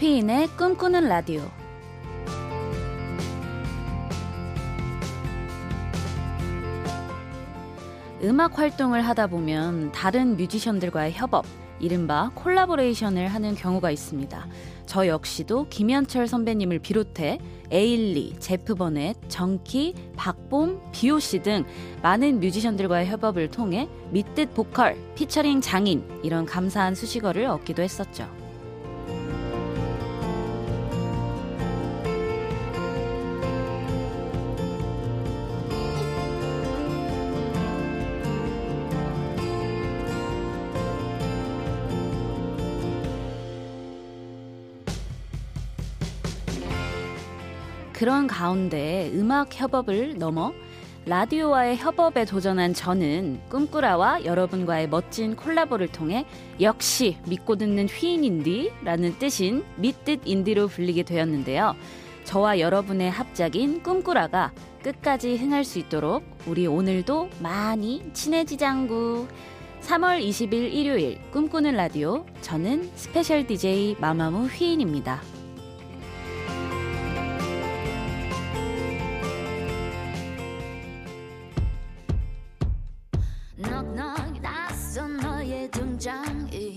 휘인의 0.00 0.46
꿈꾸는 0.56 1.08
라디오. 1.08 1.42
음악 8.22 8.56
활동을 8.58 9.04
하다 9.04 9.26
보면 9.26 9.90
다른 9.90 10.36
뮤지션들과의 10.36 11.14
협업, 11.14 11.44
이른바 11.80 12.30
collaboration을 12.36 13.26
하는 13.26 13.56
경우가 13.56 13.90
있습니다. 13.90 14.46
저 14.86 15.08
역시도 15.08 15.66
김현철 15.68 16.28
선배님을 16.28 16.78
비롯해 16.78 17.40
에일리, 17.72 18.36
제프 18.38 18.76
버넷, 18.76 19.16
정키, 19.28 19.94
박봄, 20.16 20.80
비오씨 20.92 21.42
등 21.42 21.64
많은 22.02 22.38
뮤지션들과의 22.38 23.08
협업을 23.08 23.50
통해 23.50 23.88
믿듣 24.10 24.54
보컬, 24.54 24.96
피처링 25.16 25.60
장인 25.60 26.04
이런 26.22 26.46
감사한 26.46 26.94
수식어를 26.94 27.46
얻기도 27.46 27.82
했었죠. 27.82 28.47
그런 47.98 48.28
가운데 48.28 49.10
음악 49.12 49.60
협업을 49.60 50.18
넘어 50.18 50.52
라디오와의 51.06 51.78
협업에 51.78 52.24
도전한 52.26 52.72
저는 52.72 53.40
꿈꾸라와 53.48 54.24
여러분과의 54.24 54.88
멋진 54.88 55.34
콜라보를 55.34 55.88
통해 55.88 56.24
역시 56.60 57.16
믿고 57.26 57.56
듣는 57.56 57.88
휘인인디라는 57.88 59.18
뜻인 59.18 59.64
믿듣인디로 59.78 60.68
불리게 60.68 61.02
되었는데요. 61.02 61.74
저와 62.22 62.60
여러분의 62.60 63.10
합작인 63.10 63.82
꿈꾸라가 63.82 64.52
끝까지 64.84 65.36
흥할 65.36 65.64
수 65.64 65.80
있도록 65.80 66.22
우리 66.46 66.68
오늘도 66.68 67.30
많이 67.40 68.08
친해지장구. 68.12 69.26
3월 69.80 70.22
20일 70.24 70.72
일요일 70.72 71.20
꿈꾸는 71.32 71.74
라디오 71.74 72.24
저는 72.42 72.92
스페셜 72.94 73.44
DJ 73.44 73.96
마마무 73.98 74.46
휘인입니다. 74.46 75.37
너의 85.98 86.74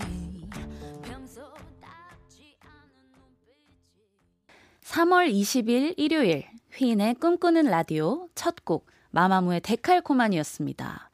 3월 4.82 5.32
20일 5.32 5.94
일요일 5.96 6.44
휘인의 6.74 7.14
꿈꾸는 7.14 7.66
라디오 7.66 8.28
첫 8.34 8.56
곡 8.64 8.86
마마무의 9.10 9.60
데칼코마니였습니다. 9.60 11.10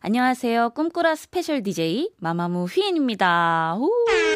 안녕하세요. 0.00 0.70
꿈꾸라 0.70 1.14
스페셜 1.14 1.62
DJ 1.62 2.12
마마무 2.16 2.64
휘인입니다. 2.64 3.76
오. 3.78 3.90
네. 4.08 4.30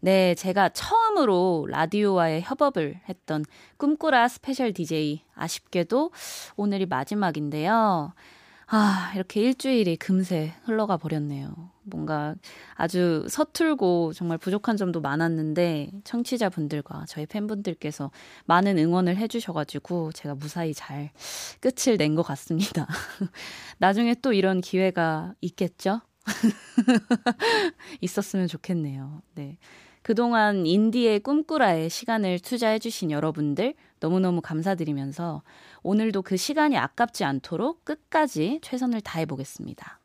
네, 0.00 0.34
제가 0.34 0.68
처음으로 0.68 1.66
라디오와의 1.68 2.42
협업을 2.42 3.00
했던 3.08 3.44
꿈꾸라 3.78 4.28
스페셜 4.28 4.72
DJ. 4.72 5.24
아쉽게도 5.34 6.12
오늘이 6.56 6.84
마지막인데요. 6.86 8.12
아, 8.66 9.12
이렇게 9.14 9.40
일주일이 9.42 9.96
금세 9.96 10.54
흘러가 10.64 10.96
버렸네요. 10.96 11.54
뭔가 11.82 12.34
아주 12.74 13.26
서툴고 13.28 14.14
정말 14.14 14.38
부족한 14.38 14.76
점도 14.78 15.02
많았는데 15.02 15.90
청취자분들과 16.04 17.04
저희 17.06 17.26
팬분들께서 17.26 18.10
많은 18.46 18.78
응원을 18.78 19.16
해주셔가지고 19.18 20.12
제가 20.12 20.34
무사히 20.34 20.72
잘 20.72 21.10
끝을 21.60 21.98
낸 21.98 22.14
것 22.14 22.22
같습니다. 22.22 22.86
나중에 23.78 24.14
또 24.22 24.32
이런 24.32 24.60
기회가 24.60 25.34
있겠죠? 25.40 26.00
있었으면 28.00 28.46
좋겠네요. 28.46 29.20
네. 29.34 29.58
그동안 30.02 30.66
인디의 30.66 31.20
꿈꾸라에 31.20 31.88
시간을 31.88 32.38
투자해주신 32.40 33.10
여러분들 33.10 33.74
너무너무 34.00 34.42
감사드리면서 34.42 35.42
오늘도 35.84 36.22
그 36.22 36.36
시간이 36.36 36.76
아깝지 36.76 37.24
않도록 37.24 37.84
끝까지 37.84 38.58
최선을 38.62 39.02
다해 39.02 39.26
보겠습니다. 39.26 40.00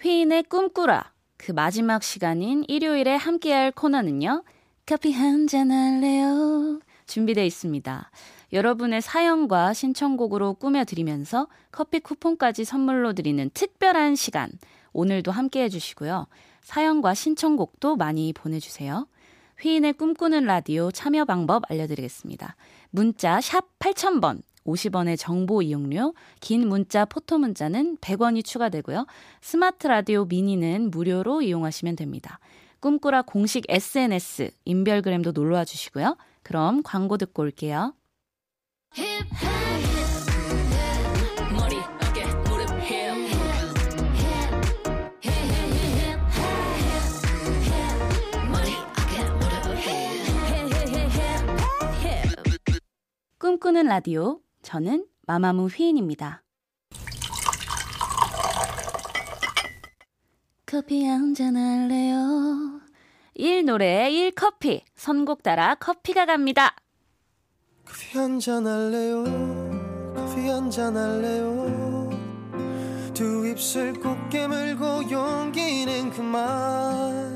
휘인의 0.00 0.44
꿈꾸라 0.44 1.12
그 1.36 1.50
마지막 1.52 2.02
시간인 2.04 2.64
일요일에 2.68 3.16
함께할 3.16 3.72
코너는요. 3.72 4.44
커피 4.86 5.12
한 5.12 5.46
잔 5.48 5.70
할래요? 5.72 6.80
준비되어 7.06 7.44
있습니다. 7.44 8.10
여러분의 8.52 9.02
사연과 9.02 9.72
신청곡으로 9.72 10.54
꾸며드리면서 10.54 11.48
커피 11.72 11.98
쿠폰까지 11.98 12.64
선물로 12.64 13.12
드리는 13.12 13.50
특별한 13.52 14.14
시간. 14.14 14.50
오늘도 14.92 15.32
함께 15.32 15.64
해주시고요. 15.64 16.26
사연과 16.62 17.14
신청곡도 17.14 17.96
많이 17.96 18.32
보내주세요. 18.32 19.08
휘인의 19.60 19.94
꿈꾸는 19.94 20.44
라디오 20.44 20.90
참여 20.92 21.24
방법 21.24 21.62
알려드리겠습니다. 21.70 22.56
문자 22.90 23.40
샵 23.40 23.66
8000번 23.78 24.42
50원의 24.64 25.18
정보 25.18 25.62
이용료, 25.62 26.14
긴 26.40 26.68
문자 26.68 27.04
포토 27.04 27.38
문자는 27.38 27.96
100원이 27.98 28.44
추가되고요. 28.44 29.06
스마트 29.40 29.86
라디오 29.86 30.24
미니는 30.24 30.90
무료로 30.90 31.42
이용하시면 31.42 31.96
됩니다. 31.96 32.38
꿈꾸라 32.80 33.22
공식 33.22 33.64
SNS, 33.68 34.50
인별그램도 34.64 35.32
놀러와 35.32 35.64
주시고요. 35.64 36.16
그럼 36.42 36.82
광고 36.82 37.16
듣고 37.16 37.42
올게요. 37.42 37.94
꿈꾸는 53.38 53.86
라디오. 53.86 54.40
저는 54.62 55.06
마마무 55.26 55.66
휘인입니다. 55.66 56.42
커피 60.66 61.04
한잔 61.04 61.56
할래요? 61.56 62.80
1 63.34 63.64
노래 63.66 64.10
1 64.10 64.32
커피. 64.32 64.84
선곡 64.94 65.42
따라 65.42 65.74
커피가 65.74 66.26
갑니다. 66.26 66.74
커피 67.84 68.16
한잔 68.18 68.66
할래요? 68.66 69.24
커피 70.14 70.48
한잔 70.48 70.96
할래요? 70.96 72.10
두 73.12 73.46
입술 73.46 73.92
꼭 74.00 74.16
깨물고 74.30 75.10
용기는 75.10 76.10
그만 76.10 77.31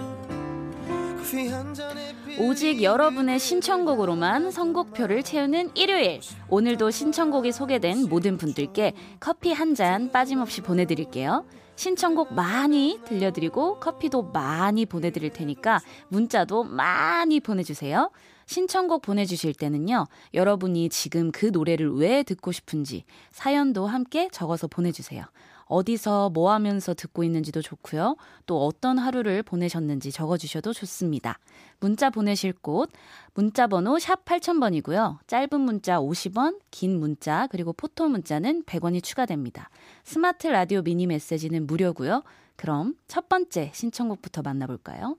오직 2.38 2.82
여러분의 2.82 3.40
신청곡으로만 3.40 4.52
선곡표를 4.52 5.24
채우는 5.24 5.70
일요일. 5.74 6.20
오늘도 6.48 6.90
신청곡이 6.90 7.50
소개된 7.50 8.08
모든 8.08 8.36
분들께 8.36 8.92
커피 9.18 9.52
한 9.52 9.74
잔 9.74 10.12
빠짐없이 10.12 10.60
보내드릴게요. 10.60 11.44
신청곡 11.74 12.32
많이 12.32 13.00
들려드리고 13.04 13.80
커피도 13.80 14.30
많이 14.32 14.86
보내드릴 14.86 15.30
테니까 15.30 15.80
문자도 16.08 16.64
많이 16.64 17.40
보내주세요. 17.40 18.10
신청곡 18.46 19.02
보내주실 19.02 19.54
때는요, 19.54 20.06
여러분이 20.32 20.88
지금 20.88 21.32
그 21.32 21.46
노래를 21.46 21.92
왜 21.94 22.22
듣고 22.22 22.52
싶은지 22.52 23.04
사연도 23.32 23.86
함께 23.86 24.28
적어서 24.30 24.68
보내주세요. 24.68 25.24
어디서 25.66 26.30
뭐 26.30 26.52
하면서 26.52 26.94
듣고 26.94 27.24
있는지도 27.24 27.60
좋고요. 27.60 28.16
또 28.46 28.64
어떤 28.64 28.98
하루를 28.98 29.42
보내셨는지 29.42 30.12
적어주셔도 30.12 30.72
좋습니다. 30.72 31.38
문자 31.80 32.08
보내실 32.10 32.52
곳 32.54 32.90
문자 33.34 33.66
번호 33.66 33.98
샵 33.98 34.24
8000번이고요. 34.24 35.18
짧은 35.26 35.60
문자 35.60 35.98
50원, 35.98 36.60
긴 36.70 36.98
문자 36.98 37.46
그리고 37.48 37.72
포토 37.72 38.08
문자는 38.08 38.64
100원이 38.64 39.02
추가됩니다. 39.02 39.68
스마트 40.04 40.46
라디오 40.46 40.82
미니 40.82 41.06
메시지는 41.06 41.66
무료고요. 41.66 42.22
그럼 42.56 42.94
첫 43.08 43.28
번째 43.28 43.70
신청곡부터 43.74 44.42
만나볼까요? 44.42 45.16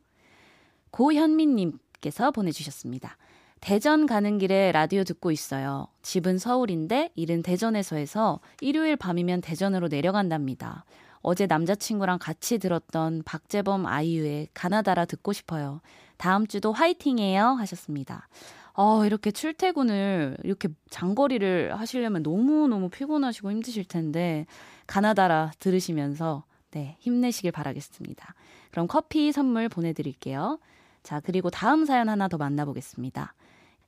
고현민님께서 0.91 2.31
보내주셨습니다. 2.31 3.17
대전 3.59 4.05
가는 4.05 4.37
길에 4.37 4.71
라디오 4.71 5.03
듣고 5.03 5.31
있어요. 5.31 5.87
집은 6.01 6.37
서울인데 6.37 7.11
일은 7.15 7.41
대전에서 7.41 7.95
해서 7.95 8.39
일요일 8.61 8.95
밤이면 8.95 9.41
대전으로 9.41 9.87
내려간답니다. 9.87 10.85
어제 11.21 11.47
남자친구랑 11.47 12.19
같이 12.19 12.57
들었던 12.57 13.23
박재범 13.25 13.85
아이유의 13.85 14.49
가나다라 14.53 15.05
듣고 15.05 15.33
싶어요. 15.33 15.81
다음 16.17 16.47
주도 16.47 16.71
화이팅해요 16.71 17.43
하셨습니다. 17.43 18.27
어, 18.73 19.05
이렇게 19.05 19.31
출퇴근을 19.31 20.37
이렇게 20.43 20.69
장거리를 20.89 21.77
하시려면 21.79 22.21
너무너무 22.21 22.89
피곤하시고 22.89 23.49
힘드실 23.51 23.85
텐데 23.85 24.45
가나다라 24.85 25.51
들으시면서 25.59 26.43
네, 26.71 26.95
힘내시길 26.99 27.51
바라겠습니다. 27.51 28.35
그럼 28.71 28.87
커피 28.87 29.31
선물 29.31 29.67
보내 29.67 29.93
드릴게요. 29.93 30.59
자, 31.01 31.19
그리고 31.21 31.49
다음 31.49 31.85
사연 31.85 32.07
하나 32.07 32.27
더 32.27 32.37
만나보겠습니다. 32.37 33.33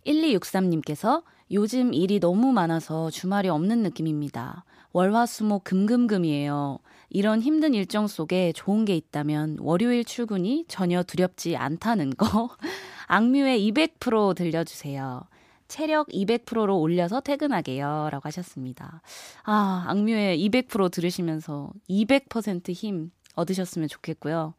1263님께서 0.05 1.23
요즘 1.51 1.93
일이 1.93 2.19
너무 2.19 2.51
많아서 2.51 3.09
주말이 3.09 3.49
없는 3.49 3.83
느낌입니다. 3.83 4.65
월화수목 4.91 5.63
금금금이에요. 5.63 6.79
이런 7.09 7.41
힘든 7.41 7.73
일정 7.73 8.07
속에 8.07 8.51
좋은 8.53 8.85
게 8.85 8.95
있다면 8.95 9.57
월요일 9.59 10.03
출근이 10.03 10.65
전혀 10.67 11.03
두렵지 11.03 11.57
않다는 11.57 12.11
거. 12.11 12.49
악뮤의 13.07 13.71
200% 13.71 14.35
들려주세요. 14.35 15.23
체력 15.67 16.07
200%로 16.09 16.79
올려서 16.79 17.21
퇴근하게요. 17.21 18.09
라고 18.11 18.21
하셨습니다. 18.27 19.01
아, 19.43 19.85
악뮤의 19.87 20.39
200% 20.49 20.91
들으시면서 20.91 21.71
200%힘 21.89 23.11
얻으셨으면 23.35 23.87
좋겠고요. 23.87 24.53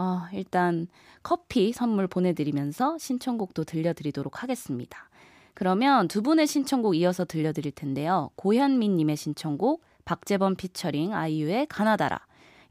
아, 0.00 0.28
일단 0.32 0.86
커피 1.24 1.72
선물 1.72 2.06
보내드리면서 2.06 2.98
신청곡도 2.98 3.64
들려드리도록 3.64 4.44
하겠습니다. 4.44 5.10
그러면 5.54 6.06
두 6.06 6.22
분의 6.22 6.46
신청곡 6.46 6.94
이어서 6.94 7.24
들려드릴 7.24 7.72
텐데요. 7.72 8.30
고현민님의 8.36 9.16
신청곡, 9.16 9.82
박재범 10.04 10.54
피처링 10.54 11.14
아이유의 11.14 11.66
가나다라, 11.66 12.20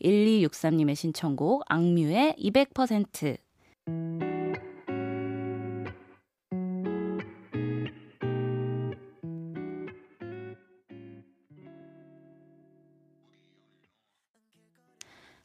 1263님의 0.01 0.95
신청곡, 0.95 1.65
악뮤의 1.67 2.35
200%. 2.39 4.26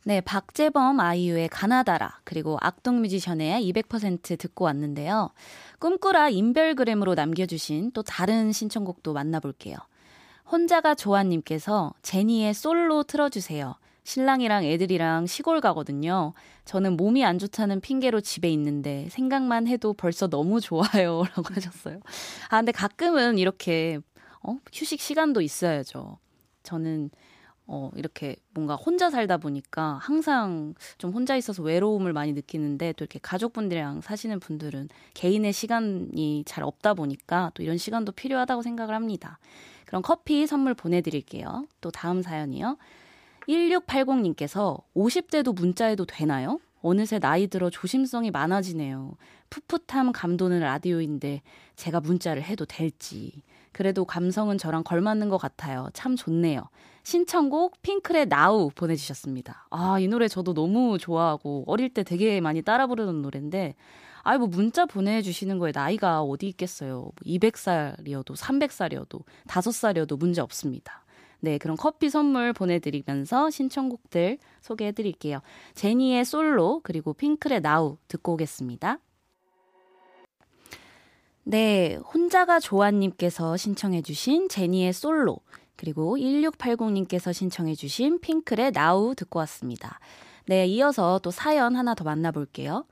네, 0.04 0.20
박재범 0.20 0.98
아이유의 0.98 1.48
가나다라 1.48 2.18
그리고 2.24 2.58
악동 2.60 3.02
뮤지션의 3.02 3.62
200% 3.72 4.36
듣고 4.36 4.64
왔는데요. 4.64 5.30
꿈꾸라 5.78 6.28
인별그램으로 6.30 7.14
남겨주신 7.14 7.92
또 7.92 8.02
다른 8.02 8.50
신청곡도 8.50 9.12
만나볼게요. 9.12 9.76
혼자가 10.50 10.96
조아님께서 10.96 11.94
제니의 12.02 12.52
솔로 12.52 13.04
틀어주세요. 13.04 13.76
신랑이랑 14.04 14.64
애들이랑 14.64 15.26
시골 15.26 15.60
가거든요. 15.60 16.32
저는 16.64 16.96
몸이 16.96 17.24
안 17.24 17.38
좋다는 17.38 17.80
핑계로 17.80 18.20
집에 18.20 18.50
있는데 18.50 19.06
생각만 19.10 19.68
해도 19.68 19.92
벌써 19.92 20.26
너무 20.26 20.60
좋아요. 20.60 21.22
라고 21.36 21.54
하셨어요. 21.54 22.00
아, 22.48 22.56
근데 22.56 22.72
가끔은 22.72 23.38
이렇게, 23.38 24.00
어, 24.42 24.56
휴식 24.72 25.00
시간도 25.00 25.40
있어야죠. 25.40 26.18
저는 26.64 27.10
어, 27.66 27.90
이렇게 27.96 28.36
뭔가 28.50 28.74
혼자 28.74 29.08
살다 29.10 29.36
보니까 29.38 29.98
항상 30.02 30.74
좀 30.98 31.12
혼자 31.12 31.36
있어서 31.36 31.62
외로움을 31.62 32.12
많이 32.12 32.32
느끼는데 32.32 32.92
또 32.92 33.04
이렇게 33.04 33.18
가족분들이랑 33.22 34.00
사시는 34.00 34.40
분들은 34.40 34.88
개인의 35.14 35.52
시간이 35.52 36.44
잘 36.46 36.64
없다 36.64 36.94
보니까 36.94 37.50
또 37.54 37.62
이런 37.62 37.78
시간도 37.78 38.12
필요하다고 38.12 38.62
생각을 38.62 38.94
합니다. 38.94 39.38
그럼 39.86 40.02
커피 40.02 40.46
선물 40.46 40.74
보내드릴게요. 40.74 41.66
또 41.80 41.90
다음 41.90 42.22
사연이요. 42.22 42.78
1680님께서 43.48 44.82
50대도 44.94 45.54
문자해도 45.54 46.06
되나요? 46.06 46.60
어느새 46.80 47.18
나이 47.18 47.46
들어 47.46 47.70
조심성이 47.70 48.30
많아지네요. 48.30 49.14
풋풋함 49.50 50.12
감도는 50.12 50.60
라디오인데 50.60 51.42
제가 51.76 52.00
문자를 52.00 52.42
해도 52.42 52.64
될지. 52.64 53.42
그래도 53.72 54.04
감성은 54.04 54.58
저랑 54.58 54.84
걸맞는 54.84 55.28
것 55.28 55.38
같아요. 55.38 55.88
참 55.92 56.16
좋네요. 56.16 56.62
신청곡 57.04 57.82
핑클의 57.82 58.28
나우 58.28 58.70
보내주셨습니다. 58.74 59.66
아, 59.70 59.98
이 59.98 60.06
노래 60.08 60.28
저도 60.28 60.54
너무 60.54 60.98
좋아하고 60.98 61.64
어릴 61.66 61.92
때 61.92 62.02
되게 62.04 62.40
많이 62.40 62.62
따라 62.62 62.86
부르는 62.86 63.22
노래인데 63.22 63.74
아이 64.22 64.38
뭐 64.38 64.46
문자 64.46 64.86
보내주시는 64.86 65.58
거에 65.58 65.72
나이가 65.74 66.22
어디 66.22 66.46
있겠어요. 66.48 67.10
200살이어도 67.26 68.28
뭐 68.28 68.36
300살이어도 68.36 69.22
5살이어도 69.48 70.18
문제 70.18 70.40
없습니다. 70.40 71.04
네, 71.40 71.58
그럼 71.58 71.76
커피 71.76 72.08
선물 72.08 72.52
보내드리면서 72.52 73.50
신청곡들 73.50 74.38
소개해드릴게요. 74.60 75.40
제니의 75.74 76.24
솔로 76.24 76.80
그리고 76.84 77.14
핑클의 77.14 77.62
나우 77.62 77.96
듣고 78.06 78.34
오겠습니다. 78.34 78.98
네, 81.44 81.96
혼자가 81.96 82.60
조아님께서 82.60 83.56
신청해주신 83.56 84.48
제니의 84.48 84.92
솔로, 84.92 85.38
그리고 85.76 86.16
1680님께서 86.16 87.32
신청해주신 87.32 88.20
핑클의 88.20 88.72
나우 88.72 89.14
듣고 89.16 89.40
왔습니다. 89.40 89.98
네, 90.46 90.66
이어서 90.66 91.18
또 91.22 91.30
사연 91.30 91.74
하나 91.74 91.94
더 91.94 92.04
만나볼게요. 92.04 92.84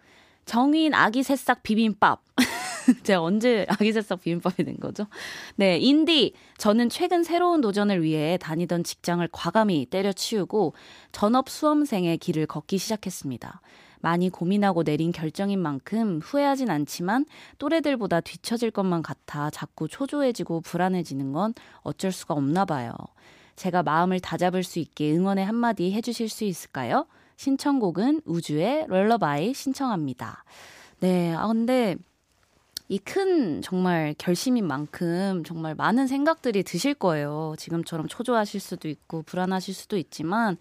정인 0.44 0.94
아기 0.94 1.22
새싹 1.22 1.62
비빔밥. 1.62 2.22
제가 3.04 3.22
언제 3.22 3.66
아기 3.68 3.92
새싹 3.92 4.22
비빔밥이 4.22 4.64
된 4.64 4.80
거죠? 4.80 5.06
네, 5.54 5.78
인디. 5.78 6.34
저는 6.58 6.88
최근 6.88 7.22
새로운 7.22 7.60
도전을 7.60 8.02
위해 8.02 8.36
다니던 8.38 8.82
직장을 8.82 9.26
과감히 9.30 9.86
때려치우고 9.86 10.74
전업 11.12 11.48
수험생의 11.48 12.18
길을 12.18 12.46
걷기 12.46 12.78
시작했습니다. 12.78 13.60
많이 14.00 14.30
고민하고 14.30 14.82
내린 14.84 15.12
결정인 15.12 15.60
만큼 15.60 16.20
후회하진 16.22 16.70
않지만 16.70 17.26
또래들보다 17.58 18.20
뒤처질 18.20 18.70
것만 18.70 19.02
같아 19.02 19.50
자꾸 19.50 19.88
초조해지고 19.88 20.62
불안해지는 20.62 21.32
건 21.32 21.54
어쩔 21.82 22.12
수가 22.12 22.34
없나 22.34 22.64
봐요. 22.64 22.92
제가 23.56 23.82
마음을 23.82 24.20
다잡을 24.20 24.62
수 24.62 24.78
있게 24.78 25.14
응원의 25.14 25.44
한마디 25.44 25.92
해주실 25.92 26.28
수 26.28 26.44
있을까요? 26.44 27.06
신청곡은 27.36 28.22
우주의 28.24 28.86
럴러바이 28.88 29.54
신청합니다. 29.54 30.44
네, 31.00 31.34
아, 31.34 31.46
근데 31.46 31.96
이 32.92 32.98
큰 32.98 33.62
정말 33.62 34.16
결심인 34.18 34.66
만큼 34.66 35.44
정말 35.44 35.76
많은 35.76 36.08
생각들이 36.08 36.64
드실 36.64 36.92
거예요. 36.94 37.54
지금처럼 37.56 38.08
초조하실 38.08 38.58
수도 38.58 38.88
있고 38.88 39.22
불안하실 39.22 39.74
수도 39.74 39.96
있지만 39.96 40.56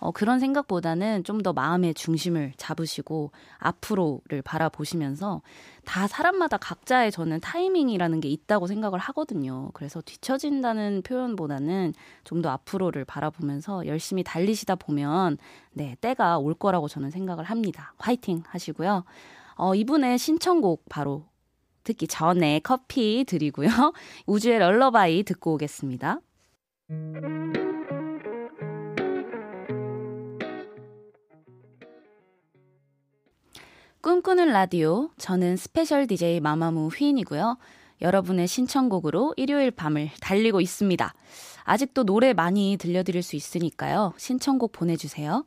어, 0.00 0.10
그런 0.10 0.40
생각보다는 0.40 1.24
좀 1.24 1.42
더 1.42 1.52
마음의 1.52 1.92
중심을 1.92 2.54
잡으시고 2.56 3.32
앞으로를 3.58 4.40
바라보시면서 4.42 5.42
다 5.84 6.06
사람마다 6.06 6.56
각자의 6.56 7.12
저는 7.12 7.40
타이밍이라는 7.40 8.20
게 8.20 8.30
있다고 8.30 8.66
생각을 8.66 8.98
하거든요. 8.98 9.68
그래서 9.74 10.00
뒤처진다는 10.00 11.02
표현보다는 11.02 11.92
좀 12.24 12.40
더 12.40 12.48
앞으로를 12.50 13.04
바라보면서 13.04 13.86
열심히 13.86 14.22
달리시다 14.22 14.76
보면 14.76 15.36
네, 15.72 15.96
때가 16.00 16.38
올 16.38 16.54
거라고 16.54 16.88
저는 16.88 17.10
생각을 17.10 17.44
합니다. 17.44 17.92
화이팅 17.98 18.42
하시고요. 18.46 19.04
어, 19.56 19.74
이분의 19.74 20.16
신청곡 20.18 20.84
바로 20.88 21.24
듣기 21.84 22.08
전에 22.08 22.60
커피 22.60 23.24
드리고요. 23.26 23.68
우주의 24.26 24.58
Lullaby 24.58 25.22
듣고 25.22 25.54
오겠습니다. 25.54 26.20
꿈꾸는 34.00 34.48
라디오. 34.48 35.08
저는 35.16 35.56
스페셜 35.56 36.06
DJ 36.06 36.40
마마무 36.40 36.88
휘인이고요. 36.88 37.56
여러분의 38.02 38.46
신청곡으로 38.46 39.32
일요일 39.36 39.70
밤을 39.70 40.10
달리고 40.20 40.60
있습니다. 40.60 41.14
아직도 41.62 42.04
노래 42.04 42.34
많이 42.34 42.76
들려드릴 42.78 43.22
수 43.22 43.34
있으니까요. 43.34 44.12
신청곡 44.18 44.72
보내주세요. 44.72 45.46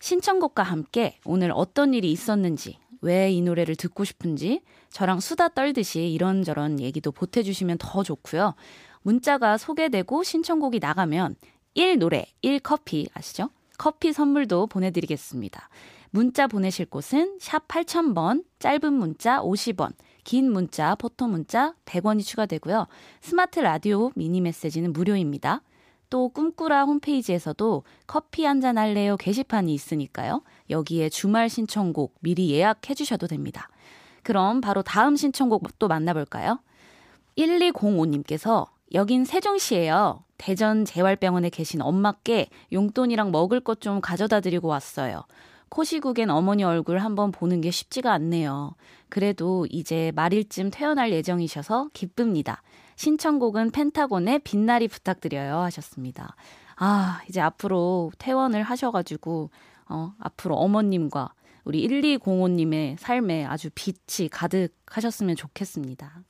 신청곡과 0.00 0.62
함께 0.62 1.18
오늘 1.24 1.52
어떤 1.54 1.94
일이 1.94 2.10
있었는지 2.12 2.78
왜 3.00 3.30
이 3.30 3.40
노래를 3.42 3.76
듣고 3.76 4.04
싶은지 4.04 4.62
저랑 4.90 5.20
수다 5.20 5.48
떨듯이 5.48 6.08
이런저런 6.08 6.80
얘기도 6.80 7.12
보태주시면 7.12 7.78
더 7.78 8.02
좋고요. 8.02 8.54
문자가 9.02 9.56
소개되고 9.56 10.22
신청곡이 10.22 10.80
나가면 10.80 11.36
1 11.74 11.98
노래 11.98 12.26
1 12.42 12.60
커피 12.60 13.08
아시죠? 13.14 13.50
커피 13.76 14.12
선물도 14.12 14.66
보내드리겠습니다. 14.66 15.68
문자 16.10 16.46
보내실 16.46 16.86
곳은 16.86 17.38
샵 17.38 17.68
8000번, 17.68 18.44
짧은 18.58 18.92
문자 18.92 19.40
50원, 19.40 19.92
긴 20.24 20.50
문자, 20.50 20.94
포토 20.94 21.28
문자 21.28 21.74
100원이 21.84 22.24
추가되고요. 22.24 22.86
스마트 23.20 23.60
라디오 23.60 24.10
미니 24.16 24.40
메시지는 24.40 24.92
무료입니다. 24.92 25.62
또 26.10 26.28
꿈꾸라 26.30 26.84
홈페이지에서도 26.84 27.82
커피 28.06 28.44
한잔 28.44 28.78
할래요 28.78 29.16
게시판이 29.16 29.72
있으니까요. 29.74 30.42
여기에 30.70 31.08
주말 31.10 31.48
신청곡 31.48 32.14
미리 32.20 32.50
예약해 32.50 32.94
주셔도 32.94 33.26
됩니다. 33.26 33.68
그럼 34.22 34.60
바로 34.60 34.82
다음 34.82 35.16
신청곡 35.16 35.78
또 35.78 35.88
만나볼까요? 35.88 36.60
1205님께서 37.36 38.66
여긴 38.94 39.24
세종시예요. 39.24 40.24
대전 40.38 40.84
재활병원에 40.84 41.50
계신 41.50 41.82
엄마께 41.82 42.48
용돈이랑 42.72 43.30
먹을 43.30 43.60
것 43.60 43.80
좀 43.80 44.00
가져다 44.00 44.40
드리고 44.40 44.68
왔어요. 44.68 45.24
코시국엔 45.70 46.30
어머니 46.30 46.64
얼굴 46.64 46.98
한번 46.98 47.32
보는 47.32 47.60
게 47.60 47.70
쉽지가 47.70 48.12
않네요. 48.12 48.74
그래도 49.08 49.66
이제 49.70 50.12
말일쯤 50.14 50.70
퇴원할 50.70 51.12
예정이셔서 51.12 51.90
기쁩니다. 51.92 52.62
신청곡은 52.96 53.70
펜타곤의 53.70 54.40
빛나리 54.40 54.88
부탁드려요 54.88 55.58
하셨습니다. 55.58 56.34
아, 56.76 57.20
이제 57.28 57.40
앞으로 57.40 58.12
퇴원을 58.18 58.62
하셔가지고, 58.62 59.50
어, 59.88 60.12
앞으로 60.18 60.56
어머님과 60.56 61.32
우리 61.64 61.86
1205님의 61.86 62.96
삶에 62.98 63.44
아주 63.44 63.68
빛이 63.74 64.28
가득하셨으면 64.30 65.36
좋겠습니다. 65.36 66.22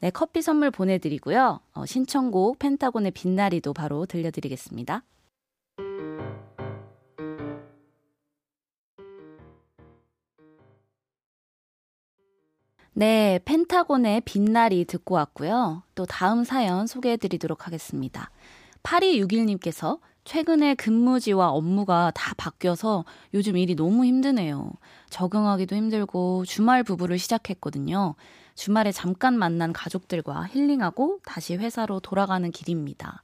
네, 0.00 0.10
커피 0.10 0.42
선물 0.42 0.70
보내드리고요. 0.70 1.60
어, 1.74 1.86
신청곡 1.86 2.58
펜타곤의 2.58 3.12
빛나리도 3.12 3.72
바로 3.72 4.06
들려드리겠습니다. 4.06 5.04
네, 13.00 13.38
펜타곤의 13.46 14.20
빛나리 14.26 14.84
듣고 14.84 15.14
왔고요. 15.14 15.84
또 15.94 16.04
다음 16.04 16.44
사연 16.44 16.86
소개해 16.86 17.16
드리도록 17.16 17.66
하겠습니다. 17.66 18.30
8261님께서 18.82 20.00
최근에 20.24 20.74
근무지와 20.74 21.48
업무가 21.48 22.12
다 22.14 22.34
바뀌어서 22.36 23.06
요즘 23.32 23.56
일이 23.56 23.74
너무 23.74 24.04
힘드네요. 24.04 24.72
적응하기도 25.08 25.74
힘들고 25.76 26.44
주말 26.44 26.82
부부를 26.82 27.18
시작했거든요. 27.18 28.16
주말에 28.54 28.92
잠깐 28.92 29.38
만난 29.38 29.72
가족들과 29.72 30.48
힐링하고 30.48 31.20
다시 31.24 31.56
회사로 31.56 32.00
돌아가는 32.00 32.50
길입니다. 32.50 33.22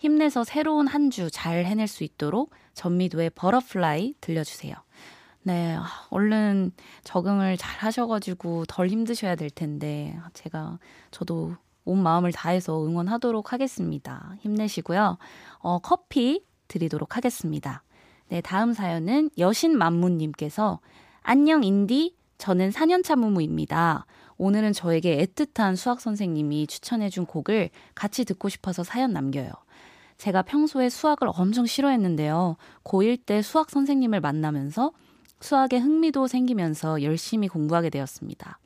힘내서 0.00 0.44
새로운 0.44 0.86
한 0.86 1.08
주 1.08 1.30
잘 1.30 1.64
해낼 1.64 1.88
수 1.88 2.04
있도록 2.04 2.50
전미도의 2.74 3.30
Butterfly 3.30 4.16
들려주세요. 4.20 4.74
네, 5.46 5.76
얼른 6.08 6.72
적응을 7.04 7.58
잘 7.58 7.78
하셔가지고 7.78 8.64
덜 8.66 8.88
힘드셔야 8.88 9.36
될 9.36 9.50
텐데, 9.50 10.18
제가, 10.32 10.78
저도 11.10 11.54
온 11.84 12.02
마음을 12.02 12.32
다해서 12.32 12.82
응원하도록 12.86 13.52
하겠습니다. 13.52 14.36
힘내시고요. 14.40 15.18
어, 15.58 15.78
커피 15.80 16.42
드리도록 16.66 17.18
하겠습니다. 17.18 17.82
네, 18.28 18.40
다음 18.40 18.72
사연은 18.72 19.28
여신 19.36 19.76
만무님께서, 19.76 20.80
안녕, 21.22 21.62
인디. 21.62 22.16
저는 22.38 22.70
4년차 22.70 23.16
무무입니다. 23.16 24.06
오늘은 24.38 24.72
저에게 24.72 25.24
애틋한 25.26 25.76
수학 25.76 26.00
선생님이 26.00 26.66
추천해준 26.66 27.26
곡을 27.26 27.68
같이 27.94 28.24
듣고 28.24 28.48
싶어서 28.48 28.82
사연 28.82 29.12
남겨요. 29.12 29.50
제가 30.16 30.42
평소에 30.42 30.88
수학을 30.88 31.28
엄청 31.34 31.66
싫어했는데요. 31.66 32.56
고1 32.82 33.26
때 33.26 33.42
수학 33.42 33.70
선생님을 33.70 34.20
만나면서 34.20 34.92
수학에 35.44 35.76
흥미도 35.76 36.26
생기면서 36.26 37.02
열심히 37.02 37.48
공부하게 37.48 37.90
되었습니다. 37.90 38.58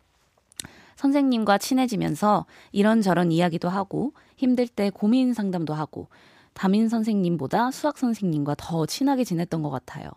선생님과 0.94 1.58
친해지면서 1.58 2.46
이런저런 2.70 3.32
이야기도 3.32 3.68
하고 3.68 4.12
힘들 4.36 4.68
때 4.68 4.88
고민 4.88 5.34
상담도 5.34 5.74
하고 5.74 6.06
담임 6.52 6.86
선생님보다 6.86 7.72
수학 7.72 7.98
선생님과 7.98 8.54
더 8.58 8.86
친하게 8.86 9.24
지냈던 9.24 9.60
것 9.62 9.70
같아요. 9.70 10.08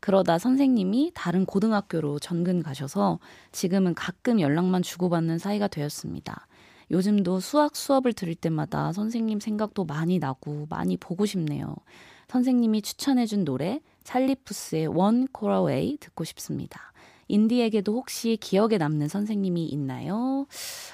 그러다 0.00 0.38
선생님이 0.38 1.12
다른 1.14 1.46
고등학교로 1.46 2.18
전근 2.18 2.64
가셔서 2.64 3.20
지금은 3.52 3.94
가끔 3.94 4.40
연락만 4.40 4.82
주고받는 4.82 5.38
사이가 5.38 5.68
되었습니다. 5.68 6.48
요즘도 6.90 7.38
수학 7.38 7.76
수업을 7.76 8.14
들을 8.14 8.34
때마다 8.34 8.92
선생님 8.92 9.38
생각도 9.38 9.84
많이 9.84 10.18
나고 10.18 10.66
많이 10.70 10.96
보고 10.96 11.24
싶네요. 11.24 11.76
선생님이 12.26 12.82
추천해준 12.82 13.44
노래 13.44 13.80
찰리푸스의 14.10 14.88
원 14.88 15.28
코라웨이 15.28 15.96
듣고 15.98 16.24
싶습니다. 16.24 16.92
인디에게도 17.28 17.94
혹시 17.94 18.36
기억에 18.40 18.76
남는 18.76 19.06
선생님이 19.06 19.66
있나요? 19.66 20.46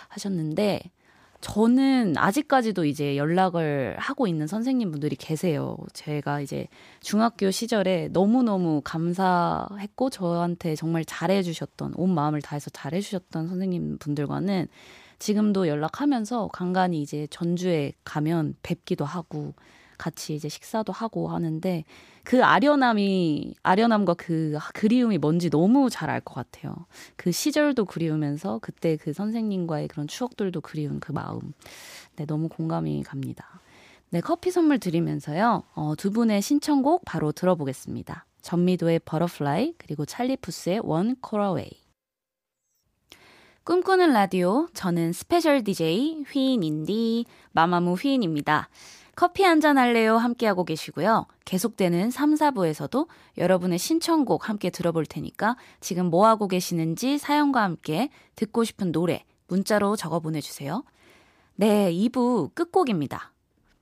하셨는데 0.08 0.82
저는 1.40 2.18
아직까지도 2.18 2.84
이제 2.84 3.16
연락을 3.16 3.96
하고 3.98 4.26
있는 4.26 4.46
선생님 4.46 4.90
분들이 4.90 5.16
계세요. 5.16 5.78
제가 5.94 6.42
이제 6.42 6.66
중학교 7.00 7.50
시절에 7.50 8.08
너무너무 8.08 8.82
감사했고 8.84 10.10
저한테 10.10 10.74
정말 10.76 11.04
잘해 11.06 11.42
주셨던, 11.42 11.94
온 11.96 12.14
마음을 12.14 12.42
다해서 12.42 12.68
잘해 12.68 13.00
주셨던 13.00 13.48
선생님 13.48 13.96
분들과는 13.98 14.68
지금도 15.18 15.68
연락하면서 15.68 16.48
간간히 16.52 17.00
이제 17.00 17.26
전주에 17.30 17.92
가면 18.04 18.56
뵙기도 18.62 19.06
하고 19.06 19.54
같이 19.98 20.34
이제 20.34 20.48
식사도 20.48 20.92
하고 20.92 21.28
하는데 21.28 21.84
그 22.24 22.44
아련함이 22.44 23.54
아련함과 23.62 24.14
그 24.14 24.58
그리움이 24.74 25.18
뭔지 25.18 25.50
너무 25.50 25.90
잘 25.90 26.10
알 26.10 26.20
것 26.20 26.34
같아요. 26.34 26.74
그 27.16 27.32
시절도 27.32 27.84
그리우면서 27.86 28.58
그때 28.62 28.96
그 28.96 29.12
선생님과의 29.12 29.88
그런 29.88 30.06
추억들도 30.08 30.60
그리운 30.60 31.00
그 31.00 31.12
마음. 31.12 31.52
네, 32.16 32.26
너무 32.26 32.48
공감이 32.48 33.02
갑니다. 33.02 33.60
네, 34.10 34.20
커피 34.20 34.50
선물 34.50 34.78
드리면서요. 34.78 35.64
어, 35.74 35.94
두 35.96 36.10
분의 36.10 36.42
신청곡 36.42 37.04
바로 37.04 37.32
들어보겠습니다. 37.32 38.24
전미도의 38.42 39.00
Butterfly 39.04 39.74
그리고 39.78 40.04
찰리 40.06 40.37
푸스의 40.37 40.80
One 40.84 41.16
Call 41.20 41.43
Away. 41.43 41.70
꿈꾸는 43.64 44.12
라디오 44.12 44.68
저는 44.74 45.12
스페셜 45.12 45.64
DJ 45.64 46.22
휘인인디 46.30 47.24
마마무 47.50 47.94
휘인입니다. 47.94 48.68
커피 49.16 49.44
한잔 49.44 49.78
할래요 49.78 50.18
함께하고 50.18 50.64
계시고요. 50.64 51.26
계속되는 51.46 52.10
3, 52.10 52.34
4부에서도 52.34 53.08
여러분의 53.38 53.78
신청곡 53.78 54.50
함께 54.50 54.68
들어볼 54.68 55.06
테니까 55.06 55.56
지금 55.80 56.10
뭐 56.10 56.26
하고 56.26 56.48
계시는지 56.48 57.16
사연과 57.16 57.62
함께 57.62 58.10
듣고 58.34 58.62
싶은 58.62 58.92
노래 58.92 59.24
문자로 59.48 59.96
적어 59.96 60.20
보내주세요. 60.20 60.84
네, 61.54 61.90
2부 61.92 62.54
끝곡입니다. 62.54 63.32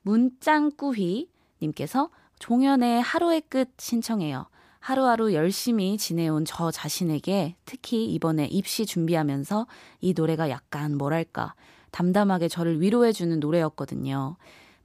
문짱꾸휘 0.02 1.28
님께서 1.60 2.10
종현의 2.38 3.02
하루의 3.02 3.42
끝 3.48 3.70
신청해요. 3.78 4.46
하루하루 4.78 5.32
열심히 5.32 5.98
지내온 5.98 6.44
저 6.44 6.70
자신에게 6.70 7.56
특히 7.64 8.04
이번에 8.04 8.44
입시 8.46 8.86
준비하면서 8.86 9.66
이 10.00 10.12
노래가 10.14 10.48
약간 10.50 10.96
뭐랄까 10.96 11.54
담담하게 11.90 12.46
저를 12.48 12.80
위로해주는 12.80 13.40
노래였거든요. 13.40 14.36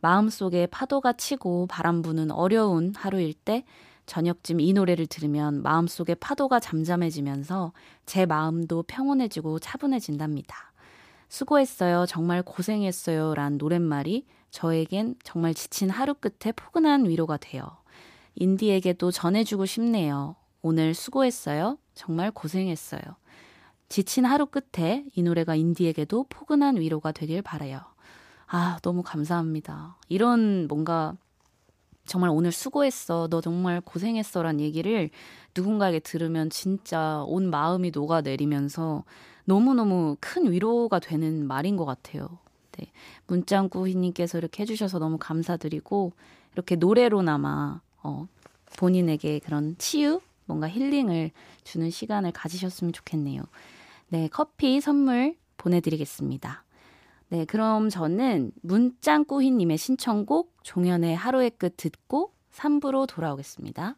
마음속에 0.02 0.66
파도가 0.68 1.14
치고 1.14 1.68
바람 1.68 2.02
부는 2.02 2.32
어려운 2.32 2.94
하루일 2.96 3.34
때 3.34 3.64
저녁쯤 4.06 4.60
이 4.60 4.74
노래를 4.74 5.06
들으면 5.06 5.62
마음속에 5.62 6.16
파도가 6.16 6.60
잠잠해지면서 6.60 7.74
제 8.06 8.26
마음도 8.26 8.84
평온해지고 8.84 9.60
차분해진답니다. 9.60 10.74
수고했어요. 11.28 12.06
정말 12.08 12.42
고생했어요. 12.42 13.36
란 13.36 13.58
노랫말이 13.58 14.26
저에겐 14.50 15.16
정말 15.24 15.54
지친 15.54 15.92
하루 15.92 16.16
끝에 16.16 16.52
포근한 16.56 17.08
위로가 17.08 17.38
돼요. 17.38 17.70
인디에게도 18.34 19.12
전해주고 19.12 19.68
싶네요. 19.68 20.36
오늘 20.62 20.96
수고했어요. 20.96 21.78
정말 21.94 22.32
고생했어요. 22.32 23.02
지친 23.90 24.26
하루 24.26 24.46
끝에 24.48 25.06
이 25.14 25.22
노래가 25.22 25.56
인디에게도 25.56 26.26
포근한 26.30 26.78
위로가 26.78 27.12
되길 27.12 27.42
바라요. 27.42 27.82
아, 28.52 28.80
너무 28.82 29.04
감사합니다. 29.04 29.96
이런 30.08 30.68
뭔가 30.68 31.16
정말 32.08 32.32
오늘 32.32 32.52
수고했어. 32.52 33.28
너 33.30 33.42
정말 33.42 33.80
고생했어. 33.80 34.42
란 34.42 34.60
얘기를 34.60 35.12
누군가에게 35.56 36.00
들으면 36.00 36.50
진짜 36.50 37.24
온 37.28 37.52
마음이 37.52 37.92
녹아내리면서 37.92 39.04
너무너무 39.46 40.18
큰 40.20 40.52
위로가 40.52 40.98
되는 40.98 41.46
말인 41.46 41.78
것 41.78 41.86
같아요. 41.86 42.40
네. 42.72 42.88
문짱꾸희님께서 43.28 44.40
이렇게 44.40 44.64
해주셔서 44.64 44.98
너무 44.98 45.18
감사드리고, 45.20 46.14
이렇게 46.54 46.76
노래로나마, 46.76 47.82
어, 48.02 48.28
본인에게 48.78 49.40
그런 49.40 49.76
치유? 49.78 50.22
뭔가 50.46 50.68
힐링을 50.68 51.30
주는 51.64 51.92
시간을 51.92 52.32
가지셨으면 52.32 52.94
좋겠네요. 52.94 53.44
네, 54.08 54.28
커피 54.32 54.82
선물 54.82 55.36
보내드리겠습니다. 55.58 56.64
네, 57.32 57.46
그럼 57.46 57.90
저는 57.90 58.52
문짱꾸희님의 58.64 59.78
신청곡 59.78 60.64
종현의 60.64 61.16
하루의 61.16 61.52
끝 61.52 61.78
듣고 61.78 62.34
3부로 62.52 63.08
돌아오겠습니다. 63.08 63.96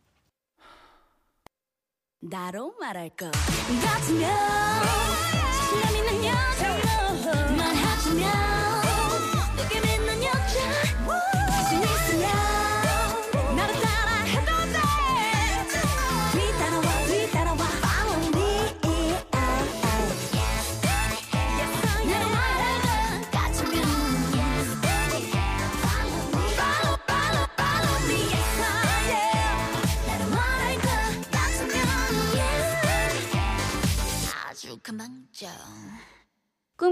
나로 2.20 2.74
말할 2.80 3.10
것 3.10 3.32
같으면 3.32 5.00